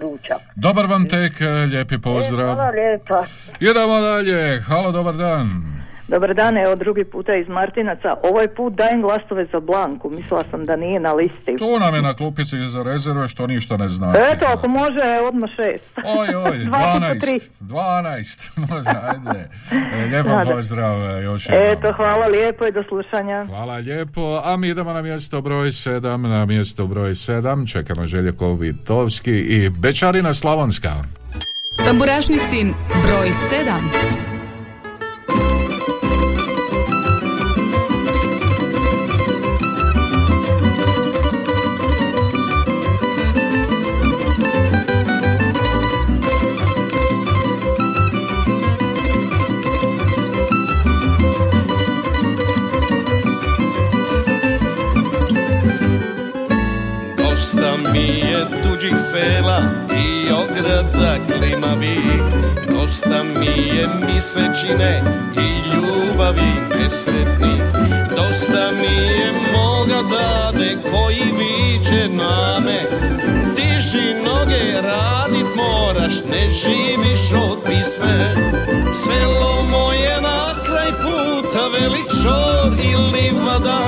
ručak. 0.00 0.38
Dobar 0.56 0.86
vam 0.86 1.06
tek, 1.06 1.40
e, 1.40 1.46
lijepi 1.46 1.98
pozdrav. 1.98 2.54
Hvala 2.54 2.70
lijepa. 2.70 3.24
Idemo 3.60 4.00
dalje. 4.00 4.60
Halo, 4.60 4.92
dobar 4.92 5.14
dan. 5.14 5.73
Dobar 6.08 6.34
dan, 6.34 6.58
evo 6.58 6.74
drugi 6.74 7.04
puta 7.04 7.34
iz 7.34 7.48
Martinaca. 7.48 8.08
Ovaj 8.22 8.48
put 8.48 8.72
dajem 8.74 9.02
glasove 9.02 9.46
za 9.52 9.60
Blanku. 9.60 10.10
Mislila 10.10 10.42
sam 10.50 10.64
da 10.64 10.76
nije 10.76 11.00
na 11.00 11.12
listi. 11.12 11.56
Tu 11.58 11.78
nam 11.80 11.94
je 11.94 12.02
na 12.02 12.14
klupici 12.14 12.56
za 12.68 12.82
rezerve 12.82 13.28
što 13.28 13.46
ništa 13.46 13.76
ne 13.76 13.88
znači. 13.88 14.18
Eto, 14.32 14.46
ako 14.48 14.68
može, 14.68 15.02
odmah 15.28 15.50
šest. 15.50 15.84
Oj, 16.18 16.34
oj, 16.36 16.58
Dva 16.64 16.78
puta 16.94 17.14
tri. 17.20 17.30
12. 17.30 17.48
12. 17.60 18.58
Može, 18.70 18.90
ajde. 19.02 19.48
E, 19.94 20.06
Lijep 20.06 20.26
vam 20.26 20.38
Da, 20.38 20.44
da. 20.44 20.54
pozdrav 20.54 21.16
e, 21.16 21.22
još 21.22 21.46
jednom. 21.48 21.62
Eto, 21.72 21.92
hvala 21.92 22.26
lijepo 22.26 22.66
i 22.66 22.72
do 22.72 22.82
slušanja. 22.88 23.44
Hvala 23.46 23.74
lijepo, 23.74 24.40
a 24.44 24.56
mi 24.56 24.68
idemo 24.68 24.92
na 24.92 25.02
mjesto 25.02 25.40
broj 25.40 25.68
7, 25.68 26.16
na 26.16 26.46
mjesto 26.46 26.86
broj 26.86 27.10
7 27.10 27.72
čekamo 27.72 28.06
Željko 28.06 28.54
Vitovski 28.54 29.30
i 29.32 29.68
Bečarina 29.70 30.34
Slavonska. 30.34 30.92
Tamburašnicin 31.84 32.74
broj 33.02 33.28
7. 33.28 34.33
tuđih 58.84 58.98
sela 58.98 59.62
i 59.96 60.32
ograda 60.32 61.16
klimavih 61.26 62.22
Dosta 62.68 63.22
mi 63.22 63.68
je 63.76 63.88
misečine 64.06 65.02
i 65.36 65.74
ljubavi 65.74 66.52
nesretnih 66.78 67.62
Dosta 68.16 68.70
mi 68.80 68.96
je 68.96 69.32
moga 69.52 70.16
dade 70.16 70.76
koji 70.90 71.24
viče 71.38 72.08
na 72.08 72.60
me 72.60 72.80
Diži 73.56 74.14
noge, 74.24 74.80
radit 74.82 75.46
moraš, 75.56 76.14
ne 76.30 76.48
živiš 76.50 77.32
od 77.32 77.58
pisme. 77.64 78.34
Selo 78.94 79.62
moje 79.70 80.20
na 80.20 80.33
puta, 81.02 81.68
veli 81.72 82.02
čor 82.22 82.72
i 82.84 82.96
livada 82.96 83.80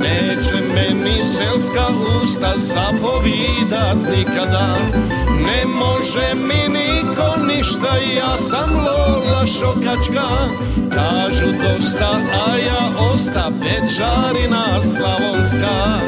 Neće 0.00 0.54
meni 0.74 1.22
selska 1.22 1.86
usta 2.22 2.52
zapovidat 2.56 3.96
nikada. 4.16 4.76
Ne 5.46 5.64
može 5.66 6.34
mi 6.34 6.78
niko 6.78 7.36
ništa, 7.48 7.96
ja 8.16 8.38
sam 8.38 8.70
Lola 8.74 9.46
Šokačka. 9.46 10.28
Kažu 10.94 11.46
dosta, 11.46 12.10
a 12.46 12.56
ja 12.56 13.10
osta 13.14 13.50
Bečarina 13.60 14.80
Slavonska 14.80 16.00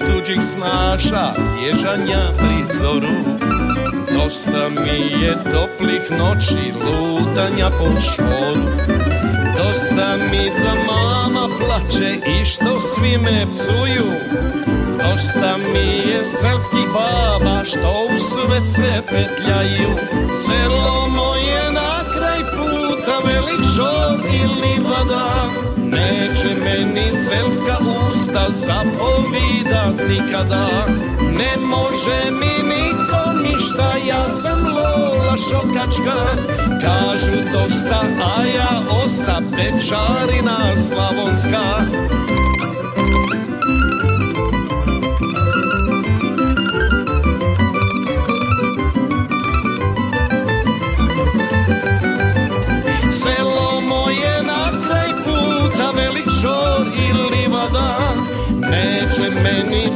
tuđih 0.00 0.42
snaša, 0.42 1.32
ježanja 1.64 2.30
pri 2.38 2.74
zoru. 2.78 3.16
Dosta 4.18 4.68
mi 4.68 5.24
je 5.24 5.34
toplih 5.34 6.10
noći, 6.10 6.72
lutanja 6.84 7.70
po 7.70 8.00
šoru 8.00 8.86
Dosta 9.56 10.16
mi 10.30 10.50
da 10.64 10.92
mama 10.92 11.48
plače 11.58 12.14
i 12.26 12.44
što 12.44 12.80
svi 12.80 13.18
me 13.18 13.46
psuju. 13.52 14.12
Dosta 14.98 15.56
mi 15.56 16.10
je 16.10 16.24
selskih 16.24 16.86
baba 16.94 17.64
što 17.64 18.06
u 18.16 18.18
sve 18.18 18.60
se 18.60 19.02
petljaju. 19.06 19.96
Selo 20.46 21.08
moje 21.08 21.72
na 21.72 22.12
kraj 22.12 22.40
puta, 22.40 23.18
velik 23.28 23.64
šor 23.76 24.20
i 24.34 24.60
livada 24.60 25.65
Neće 26.36 26.54
meni 26.64 27.12
selska 27.12 27.76
usta 28.10 28.46
zapovidat 28.50 30.08
nikada. 30.08 30.66
Ne 31.38 31.56
može 31.66 32.30
mi 32.30 32.68
niko 32.68 33.32
ništa, 33.42 33.92
ja 34.08 34.28
sam 34.28 34.66
Lola 34.66 35.36
Šokačka. 35.36 36.16
Kažu 36.80 37.36
dosta, 37.52 38.02
a 38.36 38.44
ja 38.44 38.82
osta 39.04 39.40
Bečarina 39.50 40.76
Slavonska 40.76 42.15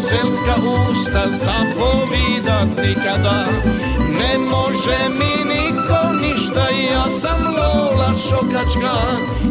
meni 0.01 0.09
selska 0.09 0.55
usta 0.91 1.31
zapovidat 1.31 2.69
nikada 2.87 3.45
Ne 4.21 4.39
može 4.39 4.99
mi 5.09 5.45
niko 5.45 6.13
ništa, 6.23 6.69
ja 6.93 7.11
sam 7.11 7.45
Lola 7.45 8.15
Šokačka. 8.15 8.97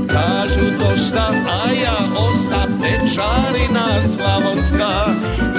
Kažu 0.08 0.66
dosta, 0.80 1.32
a 1.66 1.72
ja 1.72 1.98
osta 2.18 2.68
Bečarina 2.82 4.02
Slavonska. 4.02 5.06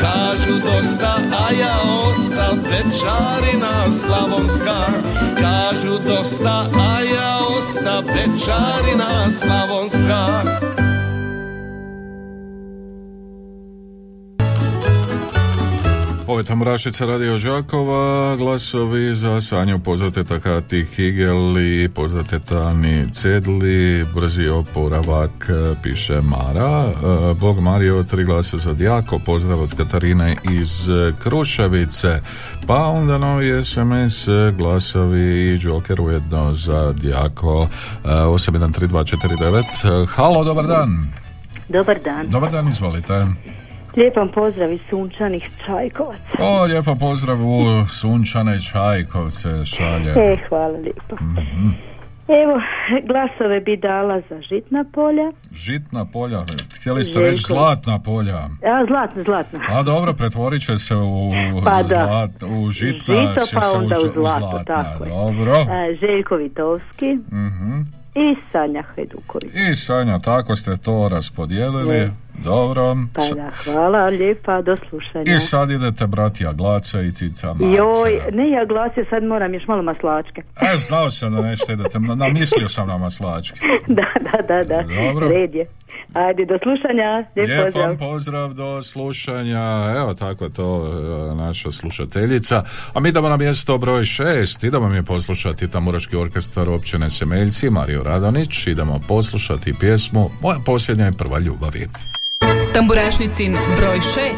Kažu 0.00 0.54
dosta, 0.54 1.16
a 1.32 1.52
ja 1.60 1.76
osta 2.10 2.54
Bečarina 2.54 3.90
Slavonska. 3.90 4.86
Kažu 5.40 5.98
dosta, 6.08 6.66
a 6.74 7.00
ja 7.00 7.38
osta 7.58 8.02
Bečarina 8.02 9.30
Slavonska 9.30 10.79
je 16.40 16.44
Tamburašica 16.44 17.06
Radio 17.06 17.38
Žakova, 17.38 18.36
glasovi 18.36 19.14
za 19.14 19.40
Sanju 19.40 19.78
poznate 19.78 20.24
takati 20.24 20.84
Higel 20.84 21.58
i 21.58 21.88
poznate 21.88 22.38
Tani 22.38 23.12
Cedli, 23.12 24.04
brzi 24.14 24.48
oporavak, 24.48 25.48
e, 25.48 25.74
piše 25.82 26.20
Mara. 26.20 26.84
E, 26.84 27.34
Bog 27.34 27.60
Mario, 27.60 28.02
tri 28.02 28.24
glasa 28.24 28.56
za 28.56 28.74
Dijako, 28.74 29.18
pozdrav 29.26 29.62
od 29.62 29.74
Katarine 29.74 30.36
iz 30.50 30.88
Kruševice. 31.22 32.20
Pa 32.66 32.86
onda 32.86 33.18
novi 33.18 33.64
SMS, 33.64 34.28
glasovi 34.58 35.20
i 35.20 35.58
Joker 35.60 36.00
ujedno 36.00 36.52
za 36.52 36.92
Dijako, 36.92 37.68
e, 38.04 38.08
813249. 38.08 40.02
E, 40.02 40.06
Halo, 40.06 40.44
dobar 40.44 40.66
dan. 40.66 41.12
Dobar 41.68 41.98
dan. 42.04 42.30
Dobar 42.30 42.50
dan, 42.50 42.68
izvolite. 42.68 43.26
Lijepan 43.96 44.28
pozdrav 44.28 44.72
iz 44.72 44.80
sunčanih 44.90 45.50
Čajkovaca. 45.66 46.36
O, 46.40 46.64
lijepo 46.64 46.94
pozdrav 46.96 47.38
u 47.38 47.60
sunčane 47.88 48.58
Čajkovce 48.62 49.64
šalje. 49.66 50.10
E, 50.12 50.36
hvala 50.48 50.68
lijepo. 50.68 51.14
Mhm. 51.16 51.68
Evo, 52.44 52.60
glasove 53.04 53.60
bi 53.60 53.76
dala 53.78 54.20
za 54.20 54.40
žitna 54.42 54.84
polja. 54.84 55.32
Žitna 55.54 56.04
polja, 56.04 56.38
htjeli 56.74 57.04
ste 57.04 57.20
reći 57.20 57.42
zlatna 57.44 57.98
polja. 58.00 58.36
A, 58.36 58.86
zlatna, 58.88 59.22
zlatna. 59.22 59.58
A 59.70 59.82
dobro, 59.82 60.12
pretvorit 60.14 60.62
će 60.62 60.78
se 60.78 60.94
u, 60.96 61.32
Pa 61.64 61.82
zlat, 61.84 62.30
u 62.44 62.70
žitna, 62.70 63.14
Žito 63.16 63.46
će 63.46 63.54
pa 63.54 63.60
se 63.62 63.76
onda 63.76 63.96
u, 63.96 64.08
u 64.10 64.12
zlato, 64.14 64.40
zlatna. 64.40 64.64
tako. 64.64 65.04
Dobro. 65.04 65.52
A, 65.52 65.66
Željko 66.00 66.36
Vitovski 66.36 67.14
Mhm. 67.32 67.80
i 68.14 68.36
Sanja 68.52 68.82
Hajduković. 68.84 69.52
I 69.64 69.76
Sanja, 69.76 70.18
tako 70.18 70.56
ste 70.56 70.76
to 70.76 71.08
raspodijelili. 71.08 71.88
Ne. 71.90 72.08
Dobro. 72.44 72.96
Pa 73.14 73.34
da, 73.34 73.50
hvala 73.64 74.06
lijepa, 74.06 74.62
do 74.62 74.76
slušanja. 74.88 75.36
I 75.36 75.40
sad 75.40 75.70
idete 75.70 76.06
bratija 76.06 76.52
Glaca 76.52 77.00
i 77.00 77.12
Cica 77.12 77.54
Maca. 77.54 77.64
Joj, 77.66 78.20
ne 78.32 78.50
ja 78.50 78.64
glasio, 78.64 79.04
sad 79.10 79.22
moram 79.24 79.54
još 79.54 79.66
malo 79.66 79.82
maslačke. 79.82 80.42
E, 80.60 80.78
znao 80.80 81.10
sam 81.10 81.32
da 81.32 81.42
nešto 81.42 81.72
idete, 81.72 81.98
na- 81.98 82.14
namislio 82.14 82.68
sam 82.68 82.88
na 82.88 82.98
maslačke. 82.98 83.60
da, 83.88 84.04
da, 84.20 84.42
da, 84.48 84.64
da. 84.64 84.82
Dobro. 84.82 85.28
Red 85.28 85.54
je. 85.54 85.66
Ajde, 86.14 86.44
do 86.44 86.58
slušanja. 86.62 87.24
Lijep 87.36 87.48
Lijep 87.48 87.64
pozdrav. 87.64 87.98
pozdrav 87.98 88.52
do 88.52 88.82
slušanja. 88.82 89.94
Evo 89.96 90.14
tako 90.14 90.48
to 90.48 90.86
e, 91.32 91.34
naša 91.34 91.70
slušateljica. 91.70 92.62
A 92.94 93.00
mi 93.00 93.08
idemo 93.08 93.28
na 93.28 93.36
mjesto 93.36 93.78
broj 93.78 94.04
šest. 94.04 94.64
Idemo 94.64 94.88
mi 94.88 95.04
poslušati 95.04 95.70
Tamuraški 95.70 96.16
orkestar 96.16 96.68
općine 96.68 97.10
Semeljci, 97.10 97.70
Mario 97.70 98.02
Radonić. 98.02 98.66
Idemo 98.66 99.00
poslušati 99.08 99.74
pjesmu 99.80 100.30
Moja 100.42 100.58
posljednja 100.66 101.04
je 101.04 101.12
prva 101.12 101.38
ljubavi. 101.38 101.86
Tamburašnicin 102.74 103.56
broj 103.76 103.98
6. 103.98 104.32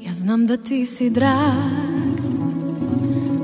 Ja 0.00 0.14
znam 0.14 0.46
da 0.46 0.56
ti 0.56 0.86
si 0.86 1.10
drag 1.10 1.36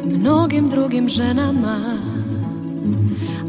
mnogim 0.04 0.68
drugim 0.68 1.08
ženama 1.08 1.98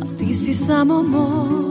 a 0.01 0.17
ti 0.19 0.33
si 0.33 0.53
samo 0.53 1.03
moj 1.03 1.62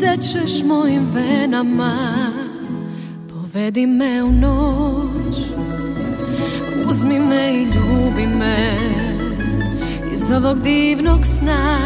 tečeš 0.00 0.62
mojim 0.64 1.06
venama. 1.14 1.96
Povedi 3.28 3.86
me 3.86 4.22
u 4.24 4.32
noć 4.32 5.36
uzmi 6.88 7.20
me 7.20 7.52
i 7.52 7.64
ljubi 7.64 8.26
me. 8.26 8.76
Iz 10.12 10.30
ovog 10.30 10.62
divnog 10.62 11.20
sna 11.26 11.78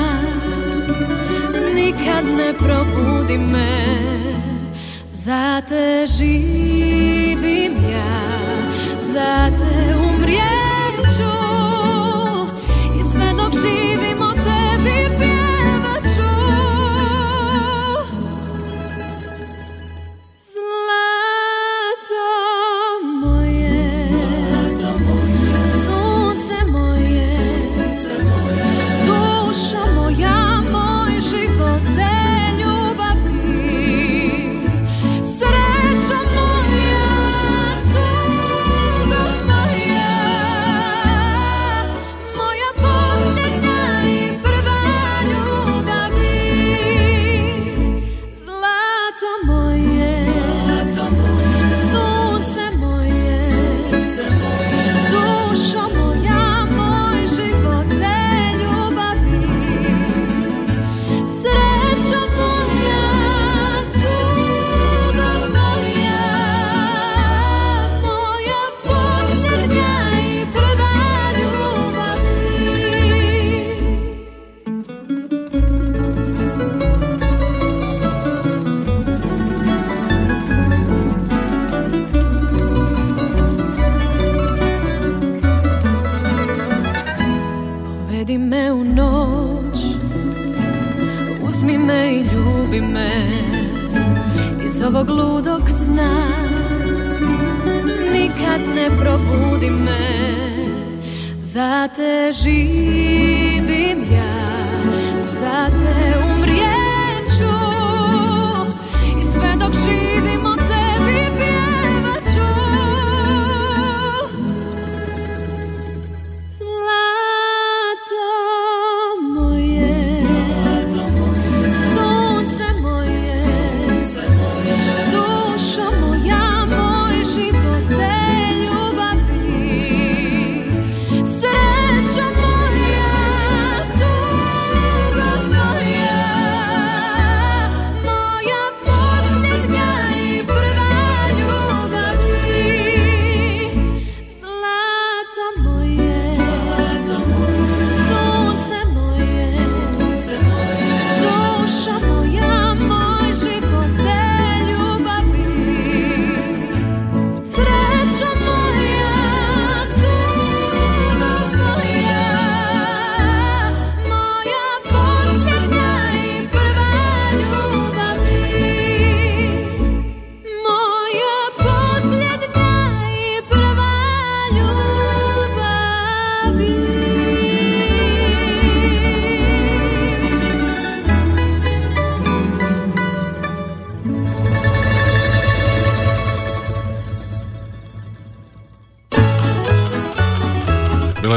nikad 1.74 2.24
ne 2.36 2.52
probudi 2.58 3.38
me. 3.38 3.98
Za 5.12 5.62
te 5.68 6.06
živim 6.18 7.43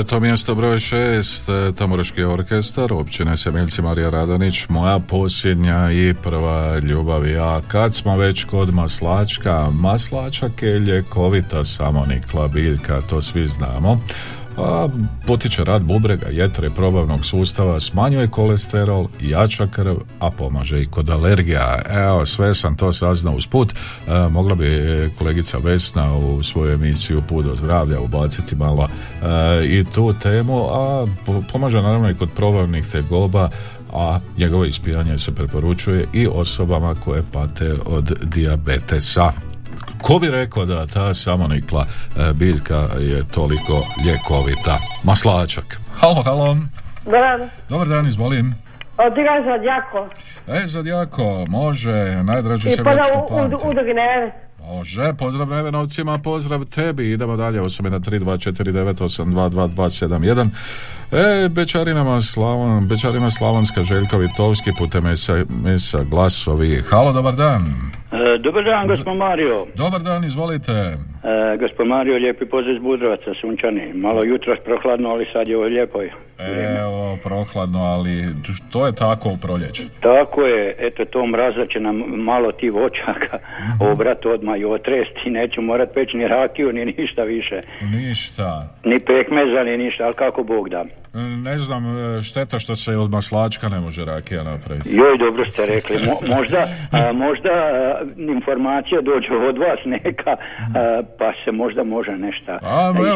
to 0.08 0.20
mjesto 0.20 0.56
broj 0.56 0.80
šest, 0.80 1.50
e, 1.50 1.72
Tamuraški 1.78 2.24
orkestar, 2.24 2.94
općine 2.94 3.38
Semeljci 3.38 3.82
Marija 3.82 4.10
Radanić, 4.10 4.70
moja 4.70 5.00
posljednja 5.00 5.92
i 5.92 6.14
prva 6.24 6.80
ljubav. 6.80 7.22
A 7.40 7.62
kad 7.68 7.96
smo 7.96 8.18
već 8.18 8.44
kod 8.44 8.74
maslačka, 8.74 9.70
maslačak 9.72 10.62
je 10.62 10.80
ljekovita 10.80 11.64
samonikla 11.64 12.48
biljka, 12.48 13.02
to 13.02 13.22
svi 13.22 13.48
znamo. 13.48 14.00
A, 14.58 14.88
potiče 15.28 15.64
rad 15.64 15.82
bubrega, 15.82 16.26
jetre, 16.32 16.70
probavnog 16.70 17.26
sustava, 17.26 17.80
smanjuje 17.80 18.28
kolesterol, 18.28 19.08
jača 19.22 19.68
krv, 19.68 19.96
a 20.20 20.32
pomaže 20.32 20.82
i 20.82 20.86
kod 20.86 21.10
alergija. 21.10 21.82
Evo, 21.90 22.26
sve 22.26 22.56
sam 22.56 22.76
to 22.76 22.94
saznao 22.94 23.36
usput. 23.36 23.74
E, 23.74 24.30
mogla 24.30 24.56
bi 24.56 24.70
kolegica 25.18 25.58
Vesna 25.58 26.18
u 26.18 26.44
svoju 26.44 26.74
emisiju 26.74 27.22
Put 27.30 27.46
do 27.46 27.56
zdravlja 27.56 28.00
ubaciti 28.00 28.56
malo 28.56 28.88
e, 28.88 29.66
i 29.66 29.86
tu 29.96 30.14
temu, 30.14 30.68
a 30.72 31.06
po- 31.26 31.44
pomaže 31.52 31.82
naravno 31.82 32.10
i 32.10 32.16
kod 32.16 32.30
probavnih 32.36 32.86
tegoba, 32.92 33.50
a 33.94 34.20
njegovo 34.38 34.66
ispijanje 34.66 35.18
se 35.18 35.36
preporučuje 35.36 36.06
i 36.14 36.28
osobama 36.28 36.96
koje 36.96 37.24
pate 37.32 37.74
od 37.86 38.12
dijabetesa. 38.24 39.32
Ko 40.02 40.20
bi 40.20 40.28
rekao 40.28 40.66
da 40.66 40.88
ta 40.88 41.14
samonikla 41.14 41.86
e, 42.18 42.34
biljka 42.34 42.76
je 43.00 43.24
toliko 43.34 43.84
ljekovita? 44.06 44.78
Maslačak. 45.04 45.80
Halo, 46.00 46.22
halo. 46.24 46.58
Dobar, 47.06 47.40
Dobar 47.70 47.88
dan, 47.88 48.08
izvolim. 48.08 48.56
odigraj 48.98 49.44
za 49.44 49.58
Đako. 49.58 50.10
E, 50.48 50.66
Zadjako, 50.66 51.46
može, 51.50 52.24
najdraži 52.24 52.68
I 52.68 52.72
se 52.72 52.82
u, 52.82 52.86
pamti. 52.86 53.02
Neve. 53.94 54.32
Može, 54.68 55.14
pozdrav 55.14 55.50
Nevenovcima, 55.50 56.18
pozdrav 56.18 56.66
tebi. 56.66 57.12
Idemo 57.12 57.38
dalje, 57.38 57.62
813249822271. 57.62 60.48
E, 61.12 61.50
Bečarinama 61.50 62.22
Slavon, 62.22 62.88
Bečarina 62.88 63.30
Slavonska, 63.30 63.84
Željko 63.84 64.18
Vitovski, 64.18 64.72
putem 64.78 65.04
mesa, 65.04 65.34
mesa 65.64 66.00
glasovi. 66.10 66.82
Halo, 66.90 67.14
dobar 67.14 67.34
dan. 67.34 67.62
E, 68.12 68.38
dobar 68.40 68.64
dan, 68.64 68.88
gospod 68.88 69.16
Mario. 69.18 69.66
Dobar 69.76 70.02
dan, 70.02 70.24
izvolite. 70.24 70.72
E, 70.72 70.98
gospod 71.60 71.88
Mario, 71.88 72.18
lijepi 72.18 72.46
pozdrav 72.46 72.76
iz 72.76 72.82
Budrovaca, 72.82 73.32
sunčani. 73.42 73.94
Malo 73.94 74.24
jutro 74.24 74.56
prohladno, 74.66 75.10
ali 75.10 75.26
sad 75.34 75.48
je 75.48 75.58
ovo 75.58 75.66
lijepo. 75.66 76.00
Evo, 76.80 77.18
prohladno, 77.24 77.80
ali 77.80 78.26
to 78.72 78.86
je 78.86 78.96
tako 78.96 79.30
u 79.30 79.38
proljeće. 79.38 79.84
Tako 80.02 80.42
je, 80.44 80.76
eto 80.80 81.06
to 81.06 81.26
mraza 81.26 81.66
će 81.66 81.80
nam 81.80 81.96
malo 82.16 82.52
ti 82.52 82.70
voćaka 82.70 83.38
Mhm. 83.62 83.84
obrat 83.84 84.26
odmah 84.26 84.60
i 84.60 84.66
otresti. 84.66 85.30
Neću 85.30 85.62
morat 85.62 85.94
peći 85.94 86.18
ni 86.18 86.28
rakiju, 86.28 86.74
ni 86.74 86.86
ništa 86.88 87.24
više. 87.24 87.62
Ništa. 87.94 88.68
Ni 88.86 89.00
pekmeza, 89.00 89.64
ni 89.66 89.78
ništa, 89.78 90.04
ali 90.04 90.14
kako 90.14 90.44
Bog 90.44 90.70
da. 90.70 90.86
Ne 91.38 91.58
znam, 91.58 91.84
e, 92.18 92.22
šteta 92.22 92.60
što 92.60 92.76
se 92.76 92.98
od 92.98 93.12
maslačka 93.12 93.70
ne 93.70 93.80
može 93.80 94.06
rakija 94.06 94.44
napraviti. 94.44 94.90
Joj, 94.92 95.18
dobro 95.18 95.50
ste 95.50 95.66
rekli. 95.66 95.98
Mo- 95.98 96.36
možda 96.38 96.58
a, 96.92 97.12
možda 97.26 97.50
a, 97.50 98.02
informacija 98.20 99.02
dođe 99.02 99.34
od 99.40 99.58
vas 99.58 99.80
neka, 99.86 100.32
a, 100.32 100.38
pa 101.20 101.32
se 101.46 101.52
možda 101.52 101.84
može 101.86 102.12
nešto 102.12 102.52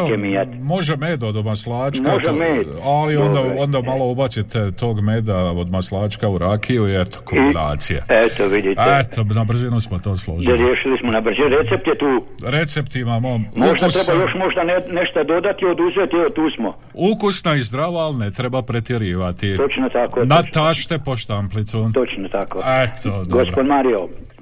iskemijati. 0.04 0.50
može 0.54 0.96
med 0.96 1.22
od 1.22 1.44
maslačka, 1.44 2.10
Može 2.10 2.24
to- 2.24 2.32
med. 2.34 2.66
ali 2.84 3.16
onda, 3.16 3.40
onda 3.58 3.80
malo 3.80 4.04
ubacite 4.06 4.70
tog 4.72 5.00
meda 5.00 5.36
od 5.36 5.70
maslačka 5.70 6.28
u 6.28 6.38
rakiju 6.38 6.88
i 6.88 7.00
eto, 7.00 7.18
kombinacija. 7.24 8.02
Eto, 8.10 8.46
vidite. 8.46 8.82
Eto, 9.00 9.24
na 9.24 9.44
brzinu 9.44 9.80
smo 9.80 9.98
to 9.98 10.10
Da 10.10 10.16
složili. 10.16 10.56
riješili 10.58 10.98
smo 10.98 11.12
na 11.12 11.20
brže. 11.20 11.42
Recept 11.50 11.86
je 11.86 11.98
tu. 11.98 12.24
Recept 12.44 12.96
imamo 12.96 13.38
Možda 13.56 13.86
ukusna, 13.86 14.02
treba 14.04 14.22
još 14.22 14.34
možda 14.36 14.62
ne, 14.64 14.74
nešto 14.92 15.24
dodati, 15.24 15.64
oduzeti, 15.66 16.16
evo 16.16 16.30
tu 16.30 16.50
smo. 16.56 16.74
ukusna 16.94 17.54
i 17.54 17.60
zdrava, 17.60 17.91
ali 17.98 18.16
ne 18.16 18.30
treba 18.30 18.62
pretjerivati. 18.62 19.56
Točno 19.56 19.88
tako. 19.88 20.24
Natašte 20.24 20.98
po 20.98 21.16
štamplicu. 21.16 21.90
Točno 21.94 22.28
tako. 22.28 22.58
Eto, 22.58 23.10
dobro. 23.24 23.44
Gospod 23.44 23.66
Mario, 23.66 23.98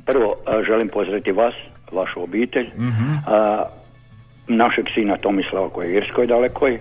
prvo 0.07 0.35
a, 0.47 0.63
želim 0.67 0.89
pozdraviti 0.89 1.33
vas, 1.33 1.55
vašu 1.93 2.23
obitelj, 2.23 2.67
Mhm. 2.77 3.05
a, 3.27 3.63
našeg 4.49 4.85
sina 4.95 5.17
Tomislava 5.17 5.69
koji 5.69 5.89
je 5.89 5.97
Irskoj 5.97 6.27
dalekoj, 6.27 6.79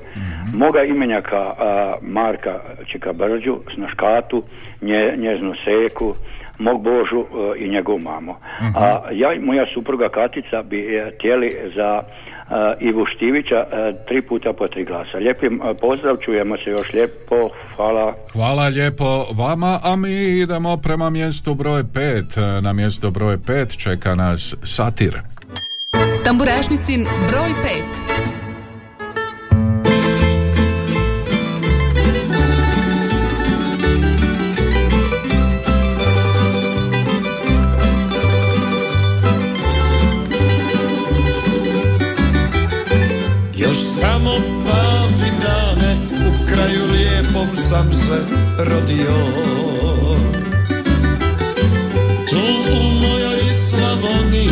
moga 0.53 0.83
imenjaka 0.83 1.37
a, 1.37 1.93
Marka 2.01 2.59
Čika 2.91 3.13
Brđu, 3.13 3.57
Snaškatu, 3.75 4.43
nje, 4.81 5.13
njeznu 5.17 5.53
Seku, 5.65 6.15
mog 6.59 6.83
Božu 6.83 7.19
e, 7.19 7.25
i 7.65 7.69
njegovu 7.69 7.99
mamu. 7.99 8.35
A 8.75 9.01
ja 9.11 9.33
i 9.33 9.39
moja 9.39 9.65
supruga 9.73 10.09
Katica 10.09 10.63
bi 10.63 10.95
e, 10.95 11.11
htjeli 11.15 11.55
za 11.75 12.01
e, 12.01 12.38
Ivu 12.79 13.05
Štivića 13.15 13.55
e, 13.55 13.93
tri 14.07 14.21
puta 14.21 14.53
po 14.53 14.67
tri 14.67 14.85
glasa. 14.85 15.17
Lijepi 15.17 15.45
e, 15.45 15.49
pozdrav, 15.81 16.15
čujemo 16.25 16.57
se 16.57 16.69
još 16.69 16.93
lijepo, 16.93 17.49
hvala. 17.75 18.13
Hvala 18.33 18.67
lijepo 18.67 19.25
vama, 19.33 19.79
a 19.83 19.95
mi 19.95 20.39
idemo 20.39 20.77
prema 20.77 21.09
mjestu 21.09 21.53
broj 21.53 21.83
5. 21.83 22.61
Na 22.61 22.73
mjesto 22.73 23.11
broj 23.11 23.37
5 23.37 23.77
čeka 23.83 24.15
nas 24.15 24.55
satir. 24.63 25.21
Tamburašnicin 26.23 27.05
broj 27.31 27.49
5. 28.43 28.48
samo 43.99 44.33
pamtim 44.65 45.33
dane 45.43 45.97
U 46.27 46.47
kraju 46.53 46.81
lijepom 46.91 47.55
sam 47.55 47.93
se 47.93 48.19
rodio. 48.57 49.15
Tu 52.29 52.39
u 52.71 52.89
mojoj 53.01 53.39
Slavoniji 53.69 54.49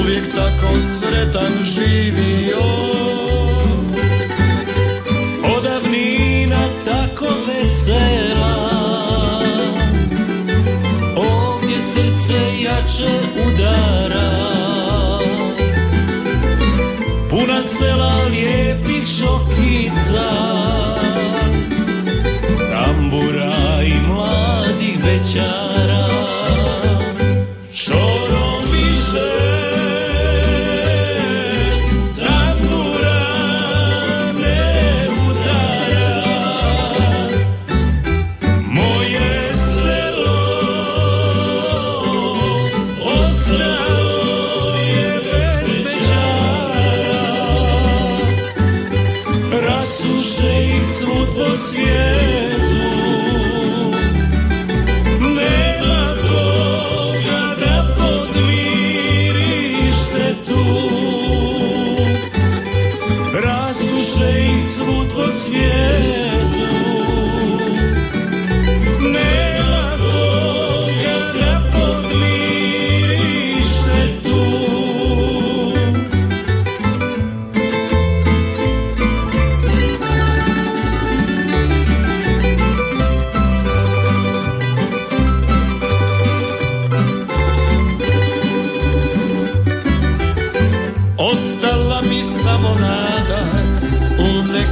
Uvijek 0.00 0.24
tako 0.34 0.80
sretan 0.98 1.64
živio. 1.64 2.62
Odavnina 5.56 6.62
tako 6.84 7.26
vesela. 7.46 8.54
Ovdje 11.16 11.76
srce 11.82 12.62
jače 12.62 13.10
udara 13.46 14.57
šokica 19.58 20.57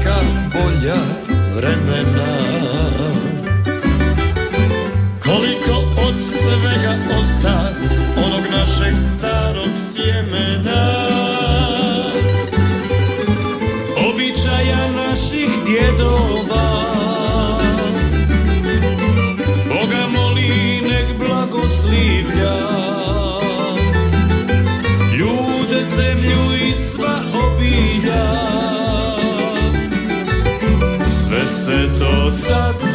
neka 0.07 0.21
bolja 0.53 0.97
vremena. 1.57 2.27
Koliko 5.25 6.01
od 6.09 6.15
svega 6.21 6.95
osta 7.21 7.73
onog 8.27 8.43
našeg 8.51 8.95
se 31.57 31.89
to 31.99 32.31
sad 32.31 32.86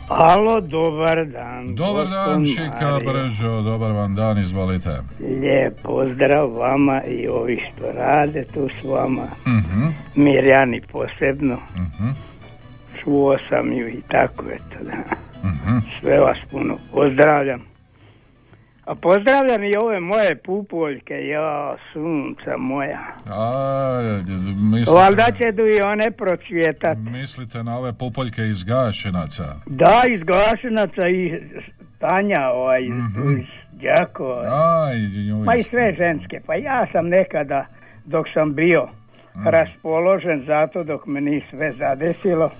Alo, 0.08 0.60
dobar 0.60 1.26
dan. 1.26 1.74
Dobar 1.74 2.08
dan, 2.08 2.44
Čika. 2.46 2.98
Bržo, 3.04 3.62
dobar 3.62 3.90
vam 3.90 4.14
dan, 4.14 4.38
izvolite. 4.38 5.02
Lijep 5.20 5.82
pozdrav 5.82 6.50
vama 6.50 7.02
i 7.04 7.28
ovi 7.28 7.60
što 7.68 7.92
rade 7.92 8.44
tu 8.44 8.68
s 8.70 8.84
vama. 8.84 9.26
Mhm, 9.46 9.86
Mirjani 10.14 10.80
posebno. 10.82 11.56
mhm, 11.76 12.08
Čuo 13.08 13.36
sam 13.40 13.72
ju 13.72 13.88
i 13.88 14.02
tako 14.02 14.44
eto 14.46 14.84
da. 14.84 14.92
mhm. 15.44 15.78
Sve 16.00 16.20
vas 16.20 16.38
puno 16.50 16.76
pozdravljam. 16.92 17.60
A 18.84 18.94
pozdravljam 18.94 19.64
i 19.64 19.76
ove 19.76 20.00
moje 20.00 20.36
pupoljke, 20.36 21.14
ja, 21.14 21.76
sunca 21.92 22.56
moja. 22.58 22.98
A, 23.26 24.18
mislite, 24.72 24.98
Valjda 24.98 25.24
će 25.32 25.52
du 25.52 25.62
i 25.62 25.80
one 25.82 26.10
procvjetat. 26.10 26.98
mislite 27.02 27.62
na 27.62 27.78
ove 27.78 27.92
pupoljke 27.94 28.42
iz 28.42 28.64
Gašinaca? 28.64 29.44
Da, 29.66 30.02
iz 30.08 30.20
Gašinaca 30.22 31.08
i 31.08 31.40
Tanja, 31.98 32.48
ovaj, 32.50 32.80
Mhm. 32.82 33.30
iz 33.32 33.46
Đakova. 33.72 34.42
Ma 35.44 35.54
i 35.54 35.62
sve 35.62 35.94
ženske. 35.94 36.40
Pa 36.46 36.54
ja 36.54 36.86
sam 36.92 37.08
nekada, 37.08 37.64
dok 38.04 38.26
sam 38.34 38.54
bio 38.54 38.88
Mhm. 39.34 39.46
raspoložen 39.46 40.44
zato 40.46 40.84
dok 40.84 41.06
me 41.06 41.20
nije 41.20 41.42
sve 41.50 41.70
zadesilo, 41.70 42.50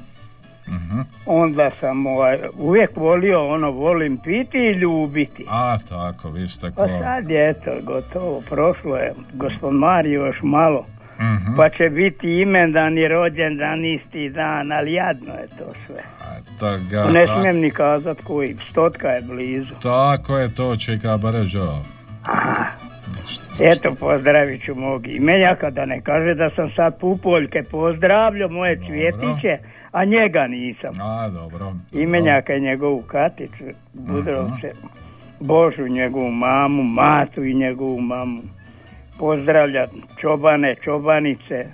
Mhm. 0.69 1.01
onda 1.27 1.71
sam 1.81 2.07
ovaj, 2.07 2.39
uvijek 2.59 2.91
volio 2.97 3.49
ono, 3.49 3.71
volim 3.71 4.17
piti 4.17 4.59
i 4.59 4.73
ljubiti. 4.73 5.45
A, 5.51 5.79
tako, 5.79 6.31
vi 6.31 6.49
ste 6.49 6.71
Pa 6.71 6.83
ko... 6.83 6.89
sad 6.99 7.31
je 7.31 7.51
eto, 7.51 7.71
gotovo, 7.83 8.43
prošlo 8.51 8.97
je, 8.97 9.13
gospod 9.33 9.75
Mario 9.75 10.27
još 10.27 10.37
malo, 10.43 10.85
Mhm. 11.21 11.57
pa 11.57 11.69
će 11.69 11.91
biti 11.91 12.29
imendan 12.33 12.99
i 12.99 13.09
rođendan 13.09 13.85
isti 13.87 14.29
dan, 14.31 14.73
ali 14.73 14.93
jadno 14.93 15.33
je 15.33 15.47
to 15.49 15.65
sve. 15.87 16.03
Ta 16.61 16.77
ga, 16.91 17.05
ne 17.05 17.27
smijem 17.27 17.57
ni 17.57 17.71
kazat 17.71 18.19
koji, 18.21 18.57
stotka 18.71 19.09
je 19.09 19.23
blizu. 19.23 19.75
Tako 19.83 20.39
je 20.39 20.55
to, 20.55 20.77
Čika 20.77 21.17
Bržo. 21.17 21.83
Eto, 23.61 23.95
pozdravit 24.01 24.65
ću 24.65 24.75
mog 24.75 25.07
imenjaka, 25.07 25.71
da 25.71 25.85
ne 25.85 26.01
kaže 26.01 26.35
da 26.35 26.51
sam 26.51 26.71
sad 26.71 27.01
pupoljke 27.01 27.63
pozdravljao 27.71 28.49
moje 28.49 28.77
cvjetiće, 28.79 29.59
a 29.93 30.05
njega 30.05 30.47
nisam. 30.47 31.01
A, 31.01 31.29
dobro. 31.29 31.73
Imenjaka 31.93 32.53
je 32.53 32.61
njegovu 32.61 33.03
Katicu, 33.03 33.65
Budrovce, 33.93 34.73
Božu 35.41 35.89
njegovu 35.89 36.31
mamu, 36.31 36.83
Matu 36.83 37.45
i 37.45 37.55
njegovu 37.55 38.01
mamu. 38.01 38.43
Pozdravlja 39.19 39.87
čobane, 40.21 40.75
čobanice, 40.85 41.65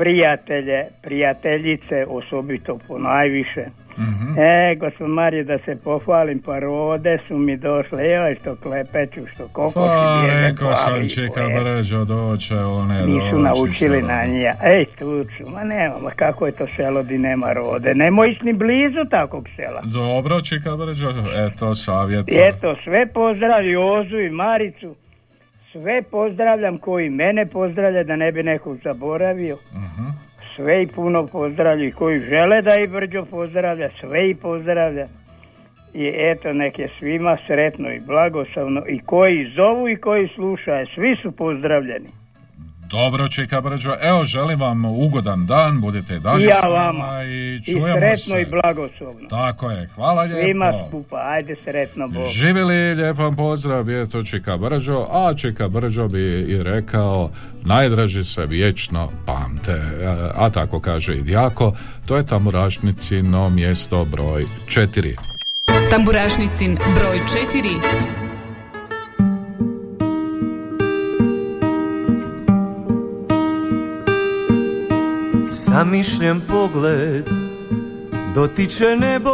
prijatelje, 0.00 0.84
prijateljice, 1.02 1.96
osobito 2.08 2.78
po 2.88 2.98
najviše. 2.98 3.64
Mhm. 3.98 4.38
E, 4.38 4.74
gospod 4.74 5.08
Marije, 5.08 5.44
da 5.44 5.58
se 5.58 5.72
pohvalim, 5.84 6.42
pa 6.46 6.58
rode 6.58 7.18
su 7.28 7.38
mi 7.38 7.56
došle, 7.56 8.10
joj 8.10 8.36
što 8.40 8.56
klepeću, 8.56 9.20
što 9.34 9.48
kokoši 9.52 9.74
Pa, 9.74 10.26
rekao 10.26 10.74
sam 10.74 10.94
e. 10.94 11.60
Bržo, 11.60 12.04
doće, 12.04 12.54
one 12.54 12.94
Nisu 13.06 13.36
doći 13.36 13.42
naučili 13.42 14.02
na 14.02 14.24
njija. 14.24 14.54
Ej, 14.64 14.84
tu 14.98 15.24
su, 15.24 15.50
ma 15.54 15.64
nema, 15.64 15.94
ma 16.02 16.10
kako 16.10 16.46
je 16.46 16.52
to 16.52 16.66
selo 16.76 17.02
di 17.02 17.18
nema 17.18 17.52
rode. 17.52 17.94
Nemoj 17.94 18.30
ići 18.30 18.44
ni 18.44 18.52
blizu 18.52 19.04
takvog 19.10 19.48
sela. 19.56 19.82
Dobro, 19.84 20.40
Čika 20.40 20.76
Bržo, 20.76 21.12
eto, 21.46 21.74
savjet. 21.74 22.26
Eto, 22.28 22.76
sve 22.84 23.06
pozdrav 23.06 23.66
Jozu 23.66 24.18
i 24.18 24.30
Maricu. 24.30 24.96
Sve 25.72 26.02
pozdravljam 26.02 26.78
koji 26.78 27.10
mene 27.10 27.46
pozdravlja, 27.46 28.02
da 28.04 28.16
ne 28.16 28.32
bi 28.32 28.42
nekog 28.42 28.76
zaboravio. 28.76 29.56
Mhm. 29.72 30.08
Sve 30.56 30.82
i 30.82 30.86
puno 30.86 31.26
pozdravlja 31.32 31.84
i 31.84 31.90
koji 31.90 32.20
žele 32.20 32.62
da 32.62 32.74
i 32.74 32.86
Brđo 32.86 33.24
pozdravlja, 33.30 33.88
sve 34.00 34.30
i 34.30 34.34
pozdravlja. 34.34 35.06
I 35.94 36.12
eto, 36.14 36.52
nek 36.52 36.78
je 36.78 36.88
svima 36.98 37.36
sretno 37.46 37.92
i 37.92 38.00
blagoslovno. 38.00 38.82
I 38.88 39.00
koji 39.06 39.52
zovu 39.56 39.88
i 39.88 39.96
koji 39.96 40.28
slušaju, 40.28 40.86
svi 40.94 41.16
su 41.22 41.32
pozdravljeni. 41.32 42.19
Dobro, 42.90 43.28
Čika 43.28 43.60
Brđo, 43.60 43.94
evo, 44.02 44.24
želim 44.24 44.60
vam 44.60 44.84
ugodan 44.84 45.46
dan, 45.46 45.80
budite 45.80 46.14
i 46.14 46.20
dalje 46.20 46.44
I 46.44 46.48
ja 46.48 46.60
vama. 46.60 47.24
i 47.24 47.54
I 47.54 47.62
čujemo 47.64 47.98
sretno 47.98 48.34
se. 48.34 48.42
i 48.42 48.46
blagoslovno. 48.46 49.28
Tako 49.28 49.70
je, 49.70 49.88
hvala 49.94 50.22
lijepo. 50.22 50.42
Svima 50.44 50.72
skupa, 50.88 51.16
ajde 51.24 51.56
sretno 51.64 52.08
Bog. 52.08 52.24
Živjeli, 52.26 52.94
lijep 52.94 53.18
vam 53.18 53.36
pozdrav, 53.36 53.88
je 53.88 54.08
to 54.08 54.22
Čika 54.22 54.56
Brđo, 54.56 55.06
a 55.10 55.34
Čika 55.34 55.68
Brđo 55.68 56.08
bi 56.08 56.22
i 56.48 56.62
rekao, 56.62 57.30
najdraži 57.64 58.24
se 58.24 58.46
vječno 58.46 59.10
pamte, 59.26 59.72
E, 59.72 60.06
a 60.34 60.50
tako 60.50 60.80
kaže 60.80 61.14
i 61.14 61.22
Djako, 61.22 61.72
to 62.06 62.16
je 62.16 62.26
Tamburašnicino 62.26 63.50
mjesto 63.50 64.04
broj 64.04 64.44
4. 64.66 65.14
Tamburašnicin 65.90 66.74
broj 66.94 67.18
4. 67.52 68.29
Zamišljen 75.66 76.40
pogled 76.48 77.24
dotiče 78.34 78.96
nebo 78.96 79.30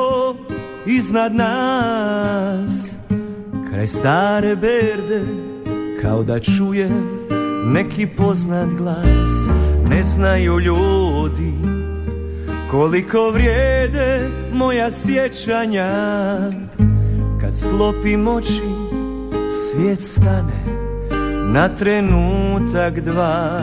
iznad 0.87 1.35
nas. 1.35 2.95
Kraj 3.71 3.87
stare 3.87 4.57
berde 4.57 5.23
kao 6.03 6.23
da 6.23 6.41
čujem 6.41 7.27
neki 7.65 8.07
poznat 8.07 8.69
glas. 8.79 9.49
Ne 9.91 10.03
znaju 10.03 10.61
ljudi 10.61 11.53
koliko 12.71 13.31
vrijede 13.31 14.29
moja 14.53 14.91
sjećanja. 14.91 15.91
Kad 17.41 17.59
sklopim 17.59 18.29
oči 18.29 18.63
svijet 19.53 20.01
stane 20.01 20.65
na 21.53 21.69
trenutak 21.69 23.01
dva 23.01 23.63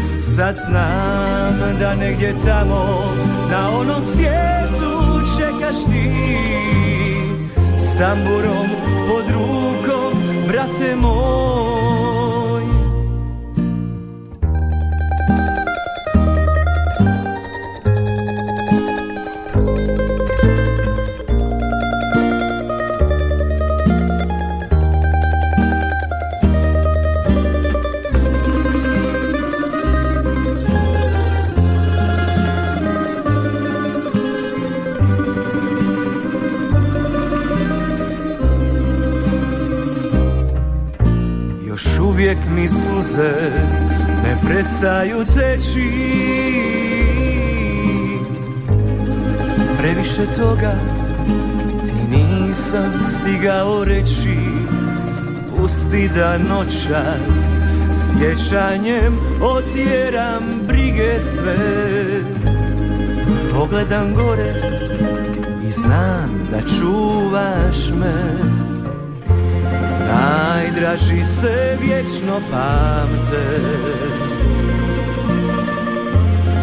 Sad 0.41 0.55
znam 0.55 1.79
da 1.79 1.95
negdje 1.95 2.35
tamo 2.45 3.13
Na 3.51 3.69
onom 3.79 4.01
svijetu 4.13 5.21
čekaš 5.37 5.85
ti. 5.85 6.11
S 7.77 7.97
tamburom 7.97 8.67
pod 9.07 9.23
rukom, 9.33 10.23
brate 10.47 10.95
moj 10.95 11.70
prestaju 44.81 45.25
teći. 45.25 45.91
Previše 49.77 50.25
toga 50.37 50.73
ti 51.85 52.17
nisam 52.17 52.93
stigao 53.07 53.85
reći. 53.85 54.37
Pusti 55.57 56.09
da 56.15 56.37
noćas 56.37 57.59
sjećanjem 57.93 59.19
otjeram 59.41 60.43
brige 60.67 61.19
sve. 61.19 61.57
Pogledam 63.53 64.13
gore 64.13 64.53
i 65.67 65.71
znam 65.71 66.47
da 66.51 66.59
čuvaš 66.79 67.89
me. 67.99 68.51
Najdraži 70.07 71.23
se 71.23 71.77
vječno 71.81 72.39
pamte 72.51 74.30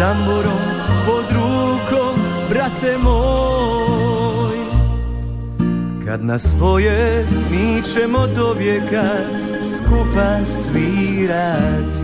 tamburom 0.00 0.62
pod 1.06 1.24
rukom, 1.36 2.16
brate 2.50 2.98
moj. 3.02 4.58
Kad 6.06 6.24
nas 6.24 6.42
spoje, 6.42 7.26
mi 7.50 7.82
ćemo 7.82 8.26
do 8.26 8.52
vijeka 8.58 9.04
skupa 9.62 10.46
svirati. 10.46 12.02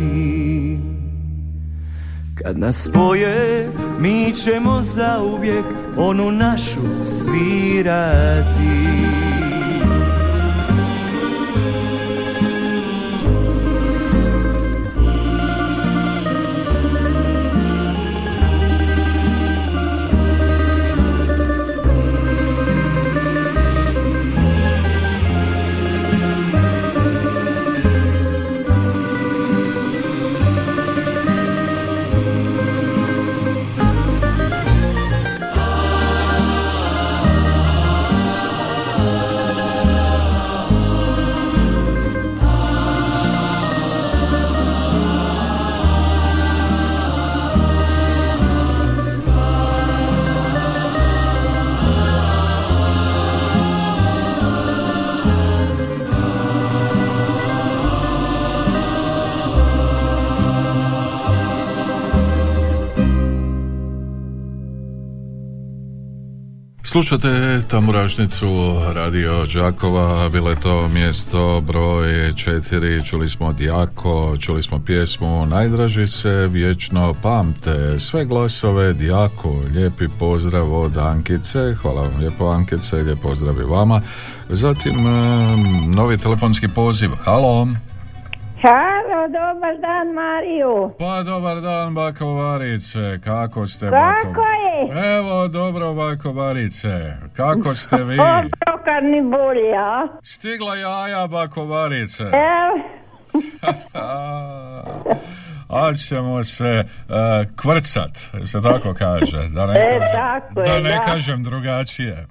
Kad 2.34 2.58
nas 2.58 2.88
spoje, 2.88 3.68
mi 4.00 4.32
ćemo 4.34 4.82
zauvijek 4.82 5.64
onu 5.96 6.30
našu 6.30 7.04
svirati 7.04 8.76
Slušate 66.96 67.60
Tamburašnicu 67.70 68.46
Radio 68.94 69.32
Đakova, 69.54 70.28
bilo 70.28 70.50
je 70.50 70.60
to 70.60 70.88
mjesto 70.88 71.60
broj 71.60 72.32
četiri, 72.32 73.04
čuli 73.04 73.28
smo 73.28 73.52
Djako, 73.52 74.36
čuli 74.40 74.62
smo 74.62 74.80
pjesmu 74.86 75.46
Najdraži 75.46 76.06
se 76.06 76.48
vječno 76.50 77.14
pamte, 77.22 77.98
sve 77.98 78.24
glasove 78.24 78.92
Djako, 78.92 79.48
lijepi 79.74 80.04
pozdrav 80.18 80.74
od 80.74 80.96
Ankice, 80.96 81.74
hvala 81.74 82.00
vam 82.00 82.20
lijepo 82.20 82.46
Ankice, 82.46 82.96
lijep 82.96 83.18
pozdrav 83.22 83.60
i 83.60 83.64
vama. 83.64 84.00
Zatim 84.48 85.06
em, 85.06 85.90
novi 85.96 86.18
telefonski 86.18 86.68
poziv, 86.74 87.10
halo. 87.24 87.66
Halo, 88.62 89.20
dobar 89.28 89.74
dan 89.80 90.06
Mariju. 90.14 90.90
Pa 90.98 91.22
dobar 91.22 91.60
dan 91.60 91.94
bako 91.94 92.34
Varice, 92.34 93.20
kako 93.24 93.66
ste 93.66 93.90
Kako 93.90 94.28
bako? 94.28 94.65
Je? 94.76 95.16
Evo 95.16 95.48
dobro 95.48 95.94
bako 95.94 96.32
Varice, 96.32 96.88
kako 97.32 97.74
ste 97.74 97.96
vi? 97.96 98.16
Obrokani 98.20 99.22
bolje, 99.22 99.76
a? 99.76 100.08
Stigla 100.22 100.76
jaja 100.76 101.26
bako 101.26 101.64
Varice. 101.64 102.22
Evo, 102.24 102.82
A 105.68 105.92
ćemo 105.94 106.44
se 106.44 106.84
uh, 107.08 107.14
kvrcat, 107.56 108.16
se 108.44 108.60
tako 108.62 108.94
kaže, 108.94 109.48
da 109.48 109.66
ne, 109.66 109.72
E, 109.72 109.98
kažem, 109.98 110.12
tako 110.14 110.60
je, 110.60 110.66
da 110.66 110.80
ne 110.80 110.90
da. 110.90 111.00
kažem 111.02 111.42
drugačije. 111.42 112.26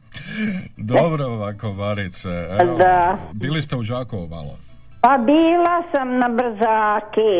Dobro 0.78 1.26
ovako 1.26 1.72
Varice, 1.72 2.30
evo, 2.62 2.78
Da. 2.78 3.18
bili 3.34 3.62
ste 3.62 3.76
u 3.76 3.84
Đakovu 3.84 4.28
malo. 4.28 4.58
pa 5.02 5.18
bila 5.18 5.84
sam 5.92 6.18
na 6.18 6.30
brzaki, 6.30 7.34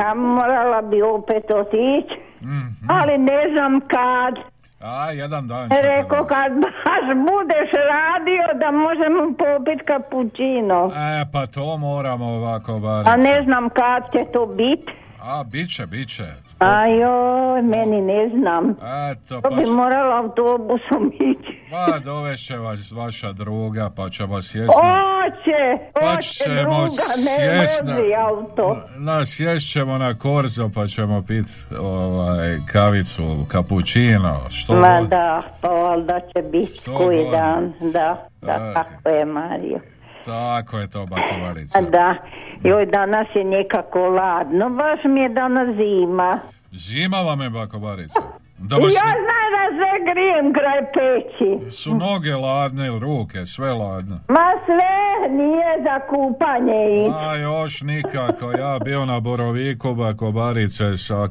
a 0.00 0.14
morala 0.14 0.82
bi 0.82 1.02
opet 1.02 1.44
otići, 1.52 2.14
Mhm. 2.42 2.90
ali 2.90 3.18
ne 3.18 3.40
znam 3.52 3.80
kad. 3.80 4.34
A, 4.80 5.10
jedan 5.10 5.48
dan 5.48 5.70
Rekao, 5.82 6.24
kad 6.24 6.52
baš 6.52 7.04
budeš 7.28 7.70
radio 7.94 8.44
da 8.60 8.70
možemo 8.70 9.22
popit 9.38 9.86
kapućino. 9.86 10.90
E, 10.96 11.24
pa 11.32 11.46
to 11.46 11.76
moramo 11.76 12.26
ovako 12.26 12.78
Varice. 12.78 13.10
A 13.10 13.16
ne 13.16 13.42
znam 13.44 13.68
kad 13.70 14.12
će 14.12 14.32
to 14.32 14.46
biti. 14.46 14.92
A, 15.22 15.44
bit 15.44 15.74
će, 15.74 15.86
bit 15.86 16.08
će. 16.08 16.24
A 16.58 16.86
joj, 16.86 17.62
meni 17.62 18.00
ne 18.02 18.28
znam. 18.30 18.70
Eto, 19.10 19.34
To 19.34 19.40
pa, 19.40 19.48
bi 19.50 19.66
morala 19.66 20.16
autobusom 20.16 21.12
ići. 21.30 21.60
pa 21.70 21.98
dovešće 21.98 22.56
vas 22.56 22.90
vaša 22.92 23.32
druga, 23.32 23.90
pa 23.96 24.08
ćemo 24.08 24.42
sjesti. 24.42 24.72
Oće, 24.82 25.84
Pa 25.94 26.00
oće 26.08 26.44
druga, 26.62 27.04
ne 27.26 27.58
vozi 27.58 28.14
auto. 28.14 28.76
Na, 28.96 29.24
sjest 29.24 29.72
ćemo 29.72 29.98
na 29.98 30.14
korzo 30.14 30.70
pa 30.74 30.86
ćemo 30.86 31.22
pit 31.22 31.46
ovaj, 31.80 32.56
kavicu, 32.72 33.22
kapućino, 33.48 34.40
što 34.50 34.72
Ma 34.74 34.98
god. 35.00 35.08
da, 35.08 35.42
pa 35.60 35.68
valjda 35.68 36.20
će 36.20 36.42
biti 36.42 36.80
koji 36.96 37.22
god. 37.22 37.32
dan, 37.32 37.72
da, 37.80 38.28
da, 38.42 38.74
tako 38.74 39.08
je 39.08 39.24
Mario. 39.24 39.78
Tako 40.26 40.78
je 40.78 40.88
to, 40.90 41.06
bakovarica. 41.06 41.80
Da, 41.80 42.16
joj 42.64 42.86
danas 42.86 43.26
je 43.34 43.44
nekako 43.44 43.98
ladno, 44.08 44.70
baš 44.70 45.00
mi 45.04 45.20
je 45.20 45.28
danas 45.28 45.76
zima. 45.76 46.40
Zima 46.72 47.16
vam 47.16 47.40
je, 47.40 47.50
bakovarica. 47.50 48.20
Da 48.58 48.76
vas 48.76 48.94
ja 48.94 49.00
znam 49.00 49.46
da 49.56 49.64
se 49.78 50.10
grijem 50.12 50.52
kraj 50.52 50.80
peći. 50.94 51.70
su 51.70 51.94
noge 51.94 52.34
ladne 52.34 52.86
ili 52.86 52.98
ruke, 53.00 53.46
sve 53.46 53.72
ladne. 53.72 54.16
Ma 54.28 54.48
sve 54.64 54.96
nije 55.30 55.82
za 55.82 56.06
kupanje 56.08 57.06
i... 57.06 57.10
A 57.14 57.34
još 57.36 57.82
nikako, 57.82 58.50
ja 58.58 58.78
bio 58.84 59.04
na 59.06 59.20
Boroviku, 59.20 59.94
bakobarice, 59.94 60.96
sa, 60.96 61.28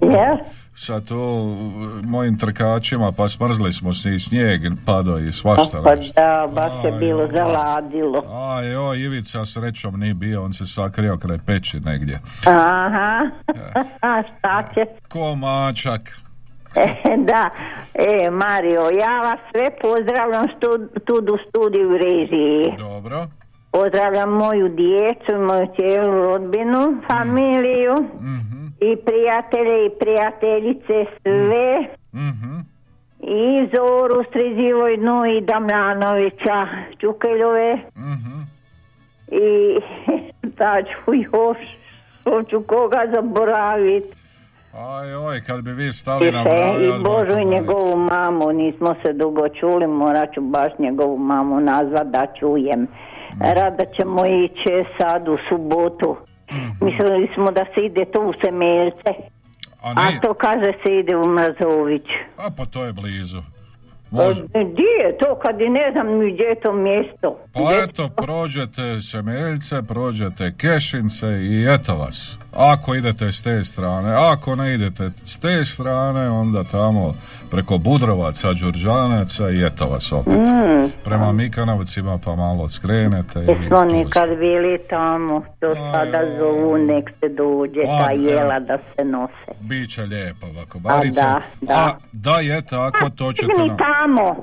sa 0.75 0.99
to 0.99 1.15
mojim 2.03 2.37
trkačima, 2.39 3.11
pa 3.11 3.27
smrzli 3.27 3.73
smo 3.73 3.93
se 3.93 4.15
i 4.15 4.19
snijeg 4.19 4.61
pado 4.85 5.17
i 5.17 5.31
svašta 5.31 5.81
Pa 5.83 5.95
nešto. 5.95 6.21
da, 6.21 6.47
baš 6.55 6.85
je 6.85 6.91
bilo 6.91 7.27
zaladilo. 7.35 8.23
A 8.27 8.61
joj, 8.61 8.99
Ivica 8.99 9.45
srećom 9.45 9.99
nije 9.99 10.13
bio, 10.13 10.43
on 10.43 10.53
se 10.53 10.65
sakrio 10.67 11.17
kraj 11.17 11.37
peći 11.45 11.79
negdje. 11.79 12.19
Aha, 12.47 13.19
a 14.01 14.23
šta 14.23 14.63
će? 14.73 14.85
Ko 15.09 15.35
mačak. 15.35 16.01
E, 16.75 17.17
da, 17.17 17.49
e, 17.93 18.29
Mario, 18.29 18.81
ja 18.81 19.21
vas 19.21 19.39
sve 19.51 19.69
pozdravljam 19.81 20.47
stu, 20.57 20.99
tu 21.05 21.33
u 21.33 21.37
studiju 21.49 21.97
režiji. 21.97 22.73
Dobro. 22.77 23.25
Pozdravljam 23.71 24.29
moju 24.29 24.69
djecu, 24.69 25.33
moju 25.47 25.67
cijelu 25.75 26.23
rodbinu, 26.23 27.01
familiju 27.11 27.95
i 28.79 28.95
prijatelje 28.95 29.85
i 29.85 29.89
prijateljice 29.99 31.05
sve. 31.21 31.87
Mhm. 32.13 32.59
I 33.19 33.67
Zoru 33.75 34.23
Strizivojnu 34.29 35.25
i 35.25 35.41
Damjanovića 35.41 36.67
Čukeljove. 36.99 37.73
Mhm. 37.95 38.39
I 39.27 39.79
šta 40.53 40.83
ću 40.83 41.13
još? 41.13 41.57
hoću 42.29 42.63
koga 42.67 43.01
zaboraviti. 43.13 44.24
Aj, 44.77 45.15
oj, 45.15 45.41
kad 45.41 45.61
bi 45.61 45.71
vi 45.71 45.93
stali 45.93 46.31
na 46.31 46.43
broj 46.43 46.85
i 46.85 47.03
Božu 47.03 47.39
i 47.41 47.45
njegovu 47.45 47.97
mamu, 47.97 48.51
nismo 48.51 48.95
se 49.01 49.13
dugo 49.13 49.47
čuli, 49.49 49.87
morat 49.87 50.33
ću 50.33 50.41
baš 50.41 50.71
njegovu 50.79 51.17
mamu 51.17 51.59
nazvat 51.59 52.07
da 52.07 52.27
čujem. 52.39 52.87
Rada 53.39 53.85
ćemo 53.95 54.25
ići 54.25 54.85
sad 54.97 55.27
u 55.27 55.37
subotu. 55.49 56.17
Mislili 56.81 57.29
smo 57.33 57.51
da 57.51 57.65
se 57.65 57.85
ide 57.85 58.05
tu 58.05 58.19
u 58.21 58.33
Semeljce, 58.43 59.09
A 59.83 59.93
a 59.95 60.19
to 60.21 60.33
kaže 60.33 60.73
se 60.83 60.95
ide 60.95 61.15
u 61.15 61.27
Mrazović. 61.27 62.05
a 62.37 62.49
pa 62.57 62.65
to 62.65 62.83
je 62.83 62.93
blizu. 62.93 63.41
Može. 64.15 64.41
E, 64.41 64.63
Gdje 64.71 65.07
je 65.07 65.17
to 65.17 65.39
kad 65.43 65.55
ne 65.55 65.91
znam 65.91 66.07
ni 66.19 66.33
gdje 66.33 66.43
je 66.43 66.59
to 66.59 66.71
mjesto? 66.77 67.39
Pa 67.53 67.59
eto, 67.83 68.09
prođete 68.25 69.01
Semeljce, 69.01 69.75
prođete 69.87 70.53
Kešince 70.57 71.27
i 71.27 71.67
eto 71.73 71.95
vas. 71.95 72.37
Ako 72.55 72.95
idete 72.95 73.31
s 73.31 73.43
te 73.43 73.63
strane, 73.63 74.13
ako 74.31 74.55
ne 74.55 74.73
idete 74.73 75.09
s 75.25 75.39
te 75.39 75.65
strane, 75.65 76.29
onda 76.29 76.63
tamo 76.63 77.13
preko 77.45 77.77
Budrovaca, 77.79 78.53
Đurđanaca 78.53 79.49
i 79.49 79.65
eto 79.65 79.85
vas 79.85 80.11
opet. 80.11 80.33
Mm. 80.33 80.89
Prema 81.03 81.31
Mikanovcima 81.33 82.19
pa 82.25 82.35
malo 82.35 82.69
skrenete 82.69 83.39
i 83.41 83.45
tu 83.45 83.75
ste. 83.77 83.85
nikad 83.87 84.29
bili 84.29 84.79
tamo, 84.89 85.41
to 85.59 85.75
sada 85.75 86.19
zovu, 86.37 86.77
nek 86.79 87.09
se 87.11 87.29
dođe, 87.29 87.79
A, 87.81 87.97
ta 87.99 88.11
evo. 88.13 88.23
jela 88.23 88.59
da 88.59 88.77
se 88.77 89.05
nose. 89.05 89.51
Biće 89.61 90.01
lijepo 90.03 90.47
ovako, 90.47 90.79
Barice. 90.79 91.21
da, 91.21 91.41
da. 91.61 91.73
A 91.75 91.91
da 92.13 92.31
je 92.31 92.61
tako, 92.63 93.09
to 93.09 93.31
ćete 93.33 93.51
nam... 93.57 93.77
tamo, 93.79 94.35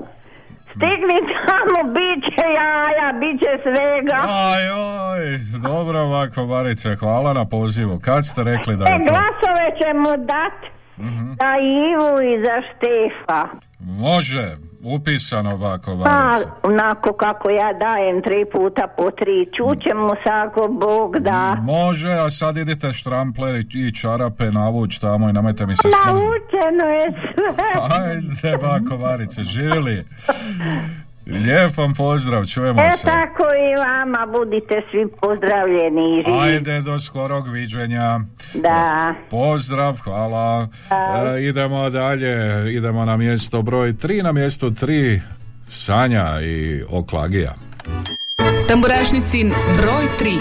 stigni 0.65 1.17
tamo, 1.37 1.93
bit 1.93 2.23
će 2.25 2.45
jaja, 2.55 3.13
bit 3.13 3.39
će 3.39 3.51
svega. 3.63 4.19
Aj, 4.27 4.63
oj, 4.71 5.39
dobro 5.63 5.99
ovako, 5.99 6.45
Barice, 6.45 6.95
hvala 6.95 7.33
na 7.33 7.45
pozivu. 7.45 7.99
Kad 7.99 8.25
ste 8.25 8.43
rekli 8.43 8.77
da 8.77 8.85
E, 8.85 8.91
je 8.91 8.97
to? 8.97 9.03
glasove 9.03 9.65
ćemo 9.79 10.17
dat 10.17 10.72
Mhm. 10.99 11.31
za 11.41 11.51
Ivu 11.61 12.33
i 12.33 12.45
za 12.45 12.55
Štefa. 12.69 13.47
Može, 13.79 14.55
upisano 14.83 15.51
ovako, 15.51 16.01
Pa, 16.03 16.37
onako 16.63 17.13
kako 17.13 17.49
ja 17.49 17.73
dajem 17.73 18.21
tri 18.21 18.45
puta 18.53 18.87
po 18.97 19.11
tri, 19.11 19.45
čućemo 19.57 20.09
se 20.09 20.29
ako 20.29 20.67
Bog 20.67 21.19
da. 21.19 21.55
Može, 21.61 22.11
a 22.13 22.29
sad 22.29 22.57
idite 22.57 22.93
štrample 22.93 23.59
i 23.73 23.95
čarape 23.95 24.51
navuć 24.51 24.99
tamo 24.99 25.29
i 25.29 25.33
nemojte 25.33 25.65
mi 25.65 25.75
se 25.75 25.81
smrziti. 25.81 26.07
Naučeno 26.07 26.85
je 26.89 27.33
sve. 27.33 27.97
Ajde, 27.99 28.57
bako, 28.61 28.97
Barice, 28.97 29.43
živjeli. 29.43 30.05
Lijep 31.27 31.77
vam 31.77 31.93
pozdrav, 31.93 32.45
čujemo 32.45 32.81
E 32.81 32.91
se. 32.91 33.03
tako 33.03 33.43
i 33.43 33.75
vama, 33.77 34.27
budite 34.33 34.81
svi 34.91 35.07
pozdravljeni 35.21 36.19
i 36.19 36.23
živi. 36.23 36.37
Ajde, 36.41 36.81
do 36.81 36.99
skorog 36.99 37.47
viđenja. 37.47 38.19
Da. 38.53 39.13
Pozdrav, 39.29 39.97
hvala. 40.03 40.67
E, 41.35 41.43
idemo 41.43 41.89
dalje, 41.89 42.35
idemo 42.73 43.05
na 43.05 43.17
mjesto 43.17 43.61
broj 43.61 43.93
3, 43.93 44.23
na 44.23 44.31
mjestu 44.31 44.69
3 44.69 45.19
Sanja 45.65 46.41
i 46.41 46.83
Oklagija. 46.89 47.53
Tamburašnicin 48.67 49.51
broj 49.77 50.05
3. 50.21 50.37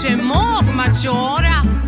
C'è 0.00 0.14
mogma 0.14 0.90
c'ora. 0.90 1.87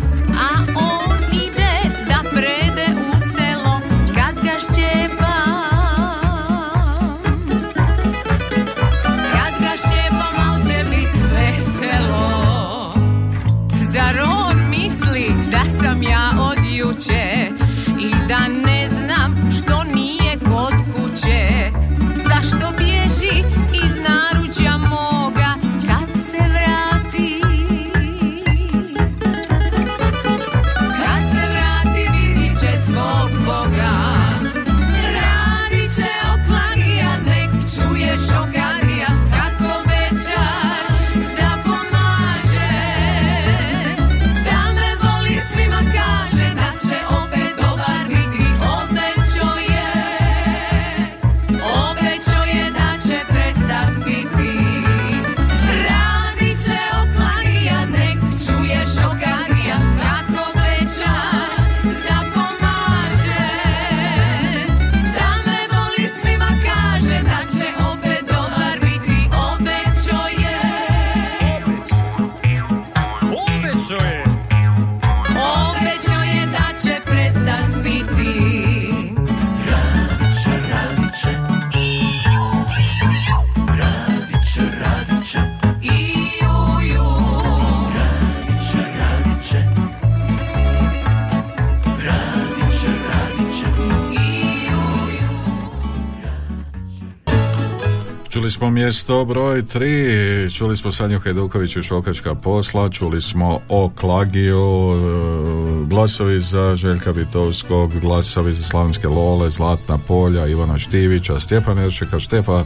Mjesto 98.83 99.25
broj 99.25 99.63
3, 99.63 100.57
čuli 100.57 100.77
smo 100.77 100.91
Sanju 100.91 101.19
Hajduković 101.19 101.75
i 101.75 101.83
Šokačka 101.83 102.35
posla, 102.35 102.89
čuli 102.89 103.21
smo 103.21 103.59
o 103.69 103.91
Klagiju, 103.95 104.57
e, 104.57 105.85
glasovi 105.87 106.39
za 106.39 106.75
Željka 106.75 107.11
Vitovskog, 107.11 107.99
glasovi 107.99 108.53
za 108.53 108.63
Slavonske 108.63 109.07
Lole, 109.07 109.49
Zlatna 109.49 109.97
Polja, 109.97 110.47
Ivana 110.47 110.79
Štivića, 110.79 111.39
Stjepan 111.39 111.79
Erčeka, 111.79 112.19
Štefa, 112.19 112.63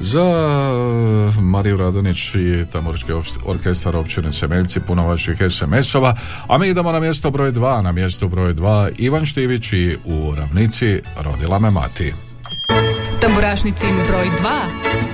za 0.00 0.24
Mariju 1.40 1.76
Radonić 1.76 2.34
i 2.34 2.64
Tamorski 2.72 3.12
orkestar 3.46 3.96
općine 3.96 4.32
Semeljci, 4.32 4.80
puno 4.80 5.06
vaših 5.06 5.38
SMS-ova, 5.50 6.16
a 6.48 6.58
mi 6.58 6.68
idemo 6.68 6.92
na 6.92 7.00
mjesto 7.00 7.30
broj 7.30 7.52
2, 7.52 7.82
na 7.82 7.92
mjesto 7.92 8.28
broj 8.28 8.54
2 8.54 8.90
Ivan 8.98 9.24
Štivić 9.26 9.72
i 9.72 9.96
u 10.04 10.34
ravnici 10.34 11.00
rodila 11.16 11.58
me 11.58 11.70
mati. 11.70 12.12
Tamburašnicin 13.20 13.94
broj 14.08 14.30
2. 14.42 15.13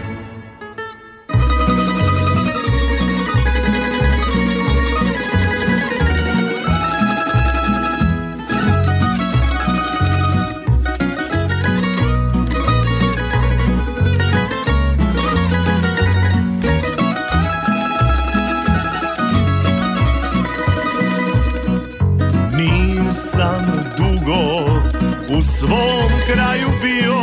svom 25.61 26.11
kraju 26.33 26.69
bio. 26.83 27.21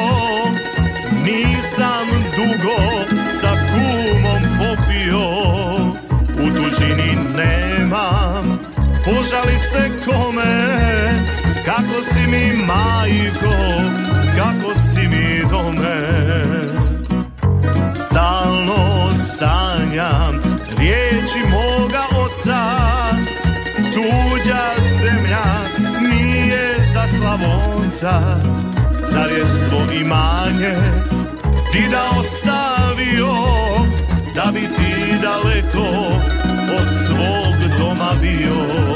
Nisam 1.25 2.07
dugo 2.35 2.79
sa 3.41 3.51
kumom 3.69 4.43
popio. 4.59 5.27
U 6.43 6.49
tuđini 6.55 7.17
nemam 7.35 8.59
požalice 9.05 9.89
kome. 10.05 10.77
Kako 11.65 12.01
si 12.03 12.19
mi 12.31 12.65
majko, 12.65 13.55
kako 14.37 14.73
si 14.73 15.07
mi 15.07 15.49
dome? 15.51 15.99
Stalno 17.95 19.13
sanjam 19.13 20.57
riječi 20.77 21.39
moga 21.51 22.03
oca. 22.25 22.61
Tuđa 23.93 24.76
Slavonca 27.17 28.21
Car 29.11 29.29
je 29.31 29.45
svo 29.45 29.93
imanje 30.01 30.75
ti 31.71 31.83
da 31.91 32.19
ostavio 32.19 33.33
Da 34.35 34.51
bi 34.53 34.59
ti 34.59 35.17
daleko 35.21 35.87
od 36.79 36.87
svog 37.05 37.79
doma 37.79 38.11
bio 38.21 38.87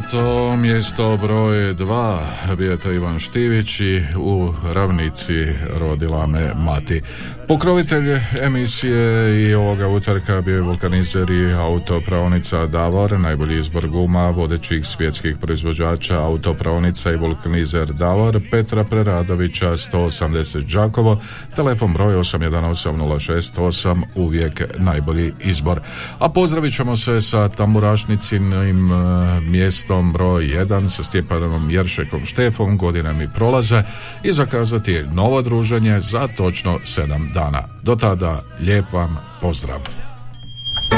to 0.00 0.56
mjesto 0.56 1.16
broj 1.16 1.74
dva, 1.74 2.20
bio 2.58 2.70
je 2.70 2.76
to 2.76 2.92
Ivan 2.92 3.18
Štivić 3.18 3.80
i 3.80 4.04
u 4.16 4.54
ravnici 4.72 5.46
rodila 5.78 6.26
me 6.26 6.52
mati. 6.54 7.02
Pokrovitelj 7.48 8.20
emisije 8.42 9.42
i 9.42 9.54
ovoga 9.54 9.88
utorka 9.88 10.42
bio 10.44 10.54
je 10.54 10.60
vulkanizer 10.60 11.30
i 11.30 11.52
autopravnica 11.52 12.66
Davor, 12.66 13.20
najbolji 13.20 13.58
izbor 13.58 13.88
guma, 13.88 14.30
vodećih 14.30 14.86
svjetskih 14.86 15.36
proizvođača 15.40 16.18
autopravnica 16.18 17.12
i 17.12 17.16
vulkanizer 17.16 17.92
Davor, 17.92 18.40
Petra 18.50 18.84
Preradovića 18.84 19.70
180 19.70 20.74
Đakovo, 20.74 21.20
telefon 21.56 21.92
broj 21.92 22.14
818068, 22.14 24.02
uvijek 24.14 24.62
najbolji 24.78 25.32
izbor. 25.40 25.80
A 26.18 26.28
pozdravit 26.28 26.74
ćemo 26.74 26.96
se 26.96 27.20
sa 27.20 27.48
tamburašnicinim 27.48 28.92
e, 28.92 28.96
mjestom 29.40 30.12
broj 30.12 30.44
1 30.44 30.88
sa 30.88 31.04
Stjepanom 31.04 31.70
Jeršekom 31.70 32.24
Štefom, 32.24 32.78
godine 32.78 33.12
mi 33.12 33.28
prolaze 33.34 33.82
i 34.22 34.32
zakazati 34.32 35.04
novo 35.14 35.42
druženje 35.42 36.00
za 36.00 36.28
točno 36.36 36.78
7 36.78 37.35
dana. 37.36 37.62
Do 37.82 37.96
tada, 37.96 38.42
lijep 38.60 38.92
vam 38.92 39.18
pozdrav. 39.40 39.80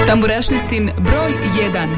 Tamburašnicin 0.07 0.91
broj 0.99 1.33
1. 1.75 1.89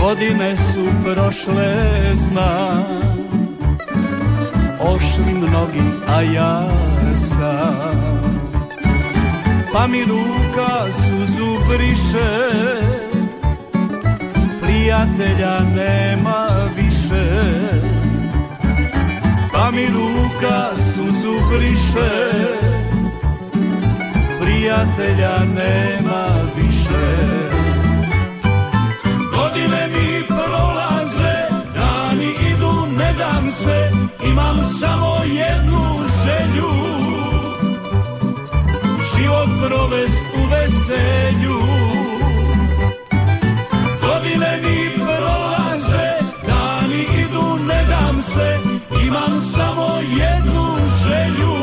Godine 0.00 0.56
su 0.56 0.86
prošle, 1.04 1.74
znam 2.14 2.84
Ošli 4.80 5.48
mnogi, 5.48 5.82
a 6.08 6.22
ja 6.22 6.68
sam 7.16 8.28
Pa 9.72 9.86
mi 9.86 10.04
ruka 10.04 10.92
suzu 10.92 11.68
briše 11.68 12.97
Prijatelja 14.78 15.60
nema 15.60 16.48
više 16.76 17.24
Pa 19.52 19.70
mi 19.70 19.86
ruka 19.86 20.70
suzu 20.76 21.34
briše 21.50 22.32
Prijatelja 24.40 25.38
nema 25.38 26.26
više 26.56 27.28
Godine 29.36 29.88
mi 29.88 30.26
prolaze, 30.26 31.34
dani 31.74 32.30
idu, 32.50 32.86
ne 32.98 33.14
dam 33.18 33.50
se, 33.50 33.90
imam 34.30 34.58
samo 34.80 35.16
jednu 35.24 36.04
želju. 36.24 36.72
Život 39.16 39.48
provest 39.68 40.24
u 40.36 40.46
veselju. 40.50 41.97
Imam 49.08 49.40
samo 49.54 49.88
jednu 50.00 50.76
želju. 51.06 51.54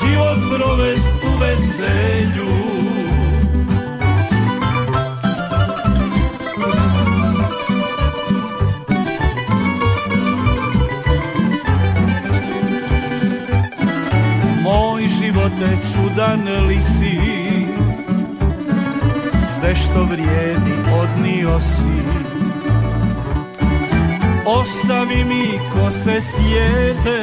Život 0.00 0.38
provest 0.56 1.12
u 1.24 1.40
veselju. 1.40 2.48
Moj 14.62 15.08
živote 15.20 15.78
čudan 15.92 16.66
li 16.66 16.78
si 16.80 17.18
Sve 19.40 19.74
što 19.76 20.04
vrijedi 20.04 20.72
odnio 21.00 21.60
si 21.60 22.37
Ostavi 24.48 25.24
mi 25.24 25.58
ko 25.72 25.90
se 25.90 26.20
sjede 26.20 27.20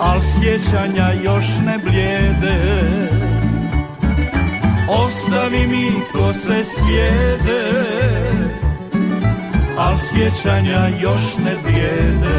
Al 0.00 0.20
sjećanja 0.22 1.12
još 1.24 1.44
ne 1.66 1.78
blijede. 1.84 2.58
Ostavi 4.88 5.66
mi 5.66 5.92
ko 6.12 6.32
se 6.32 6.64
sjede 6.64 7.62
Al 9.78 9.96
sjećanja 9.96 10.88
još 11.00 11.36
ne 11.44 11.54
bijede 11.66 12.38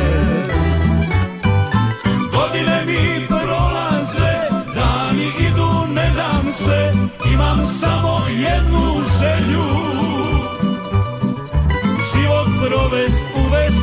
Godine 2.34 2.86
mi 2.86 3.28
prolaze 3.28 4.34
Dani 4.76 5.28
idu, 5.50 5.94
ne 5.94 6.12
dam 6.16 6.52
se 6.52 6.94
Imam 7.34 7.66
samo 7.80 8.22
jednu 8.30 9.02
želju 9.22 10.01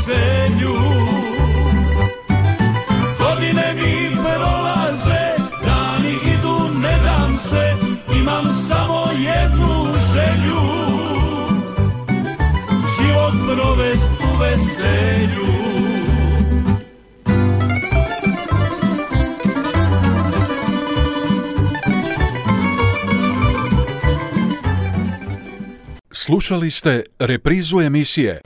u 0.08 0.10
veselju 0.10 0.74
Godine 3.18 3.74
mi 3.74 4.16
prolaze 4.16 5.36
Dani 5.64 6.14
idu, 6.34 6.78
ne 6.80 6.98
dam 7.04 7.36
se 7.36 7.74
Imam 8.20 8.44
samo 8.68 9.04
jednu 9.12 9.92
želju. 10.14 10.60
Život 13.00 13.34
provest 13.46 14.10
u 14.20 14.38
veselju. 14.40 15.48
Slušali 26.12 26.70
ste 26.70 27.02
reprizu 27.18 27.80
emisije 27.80 28.36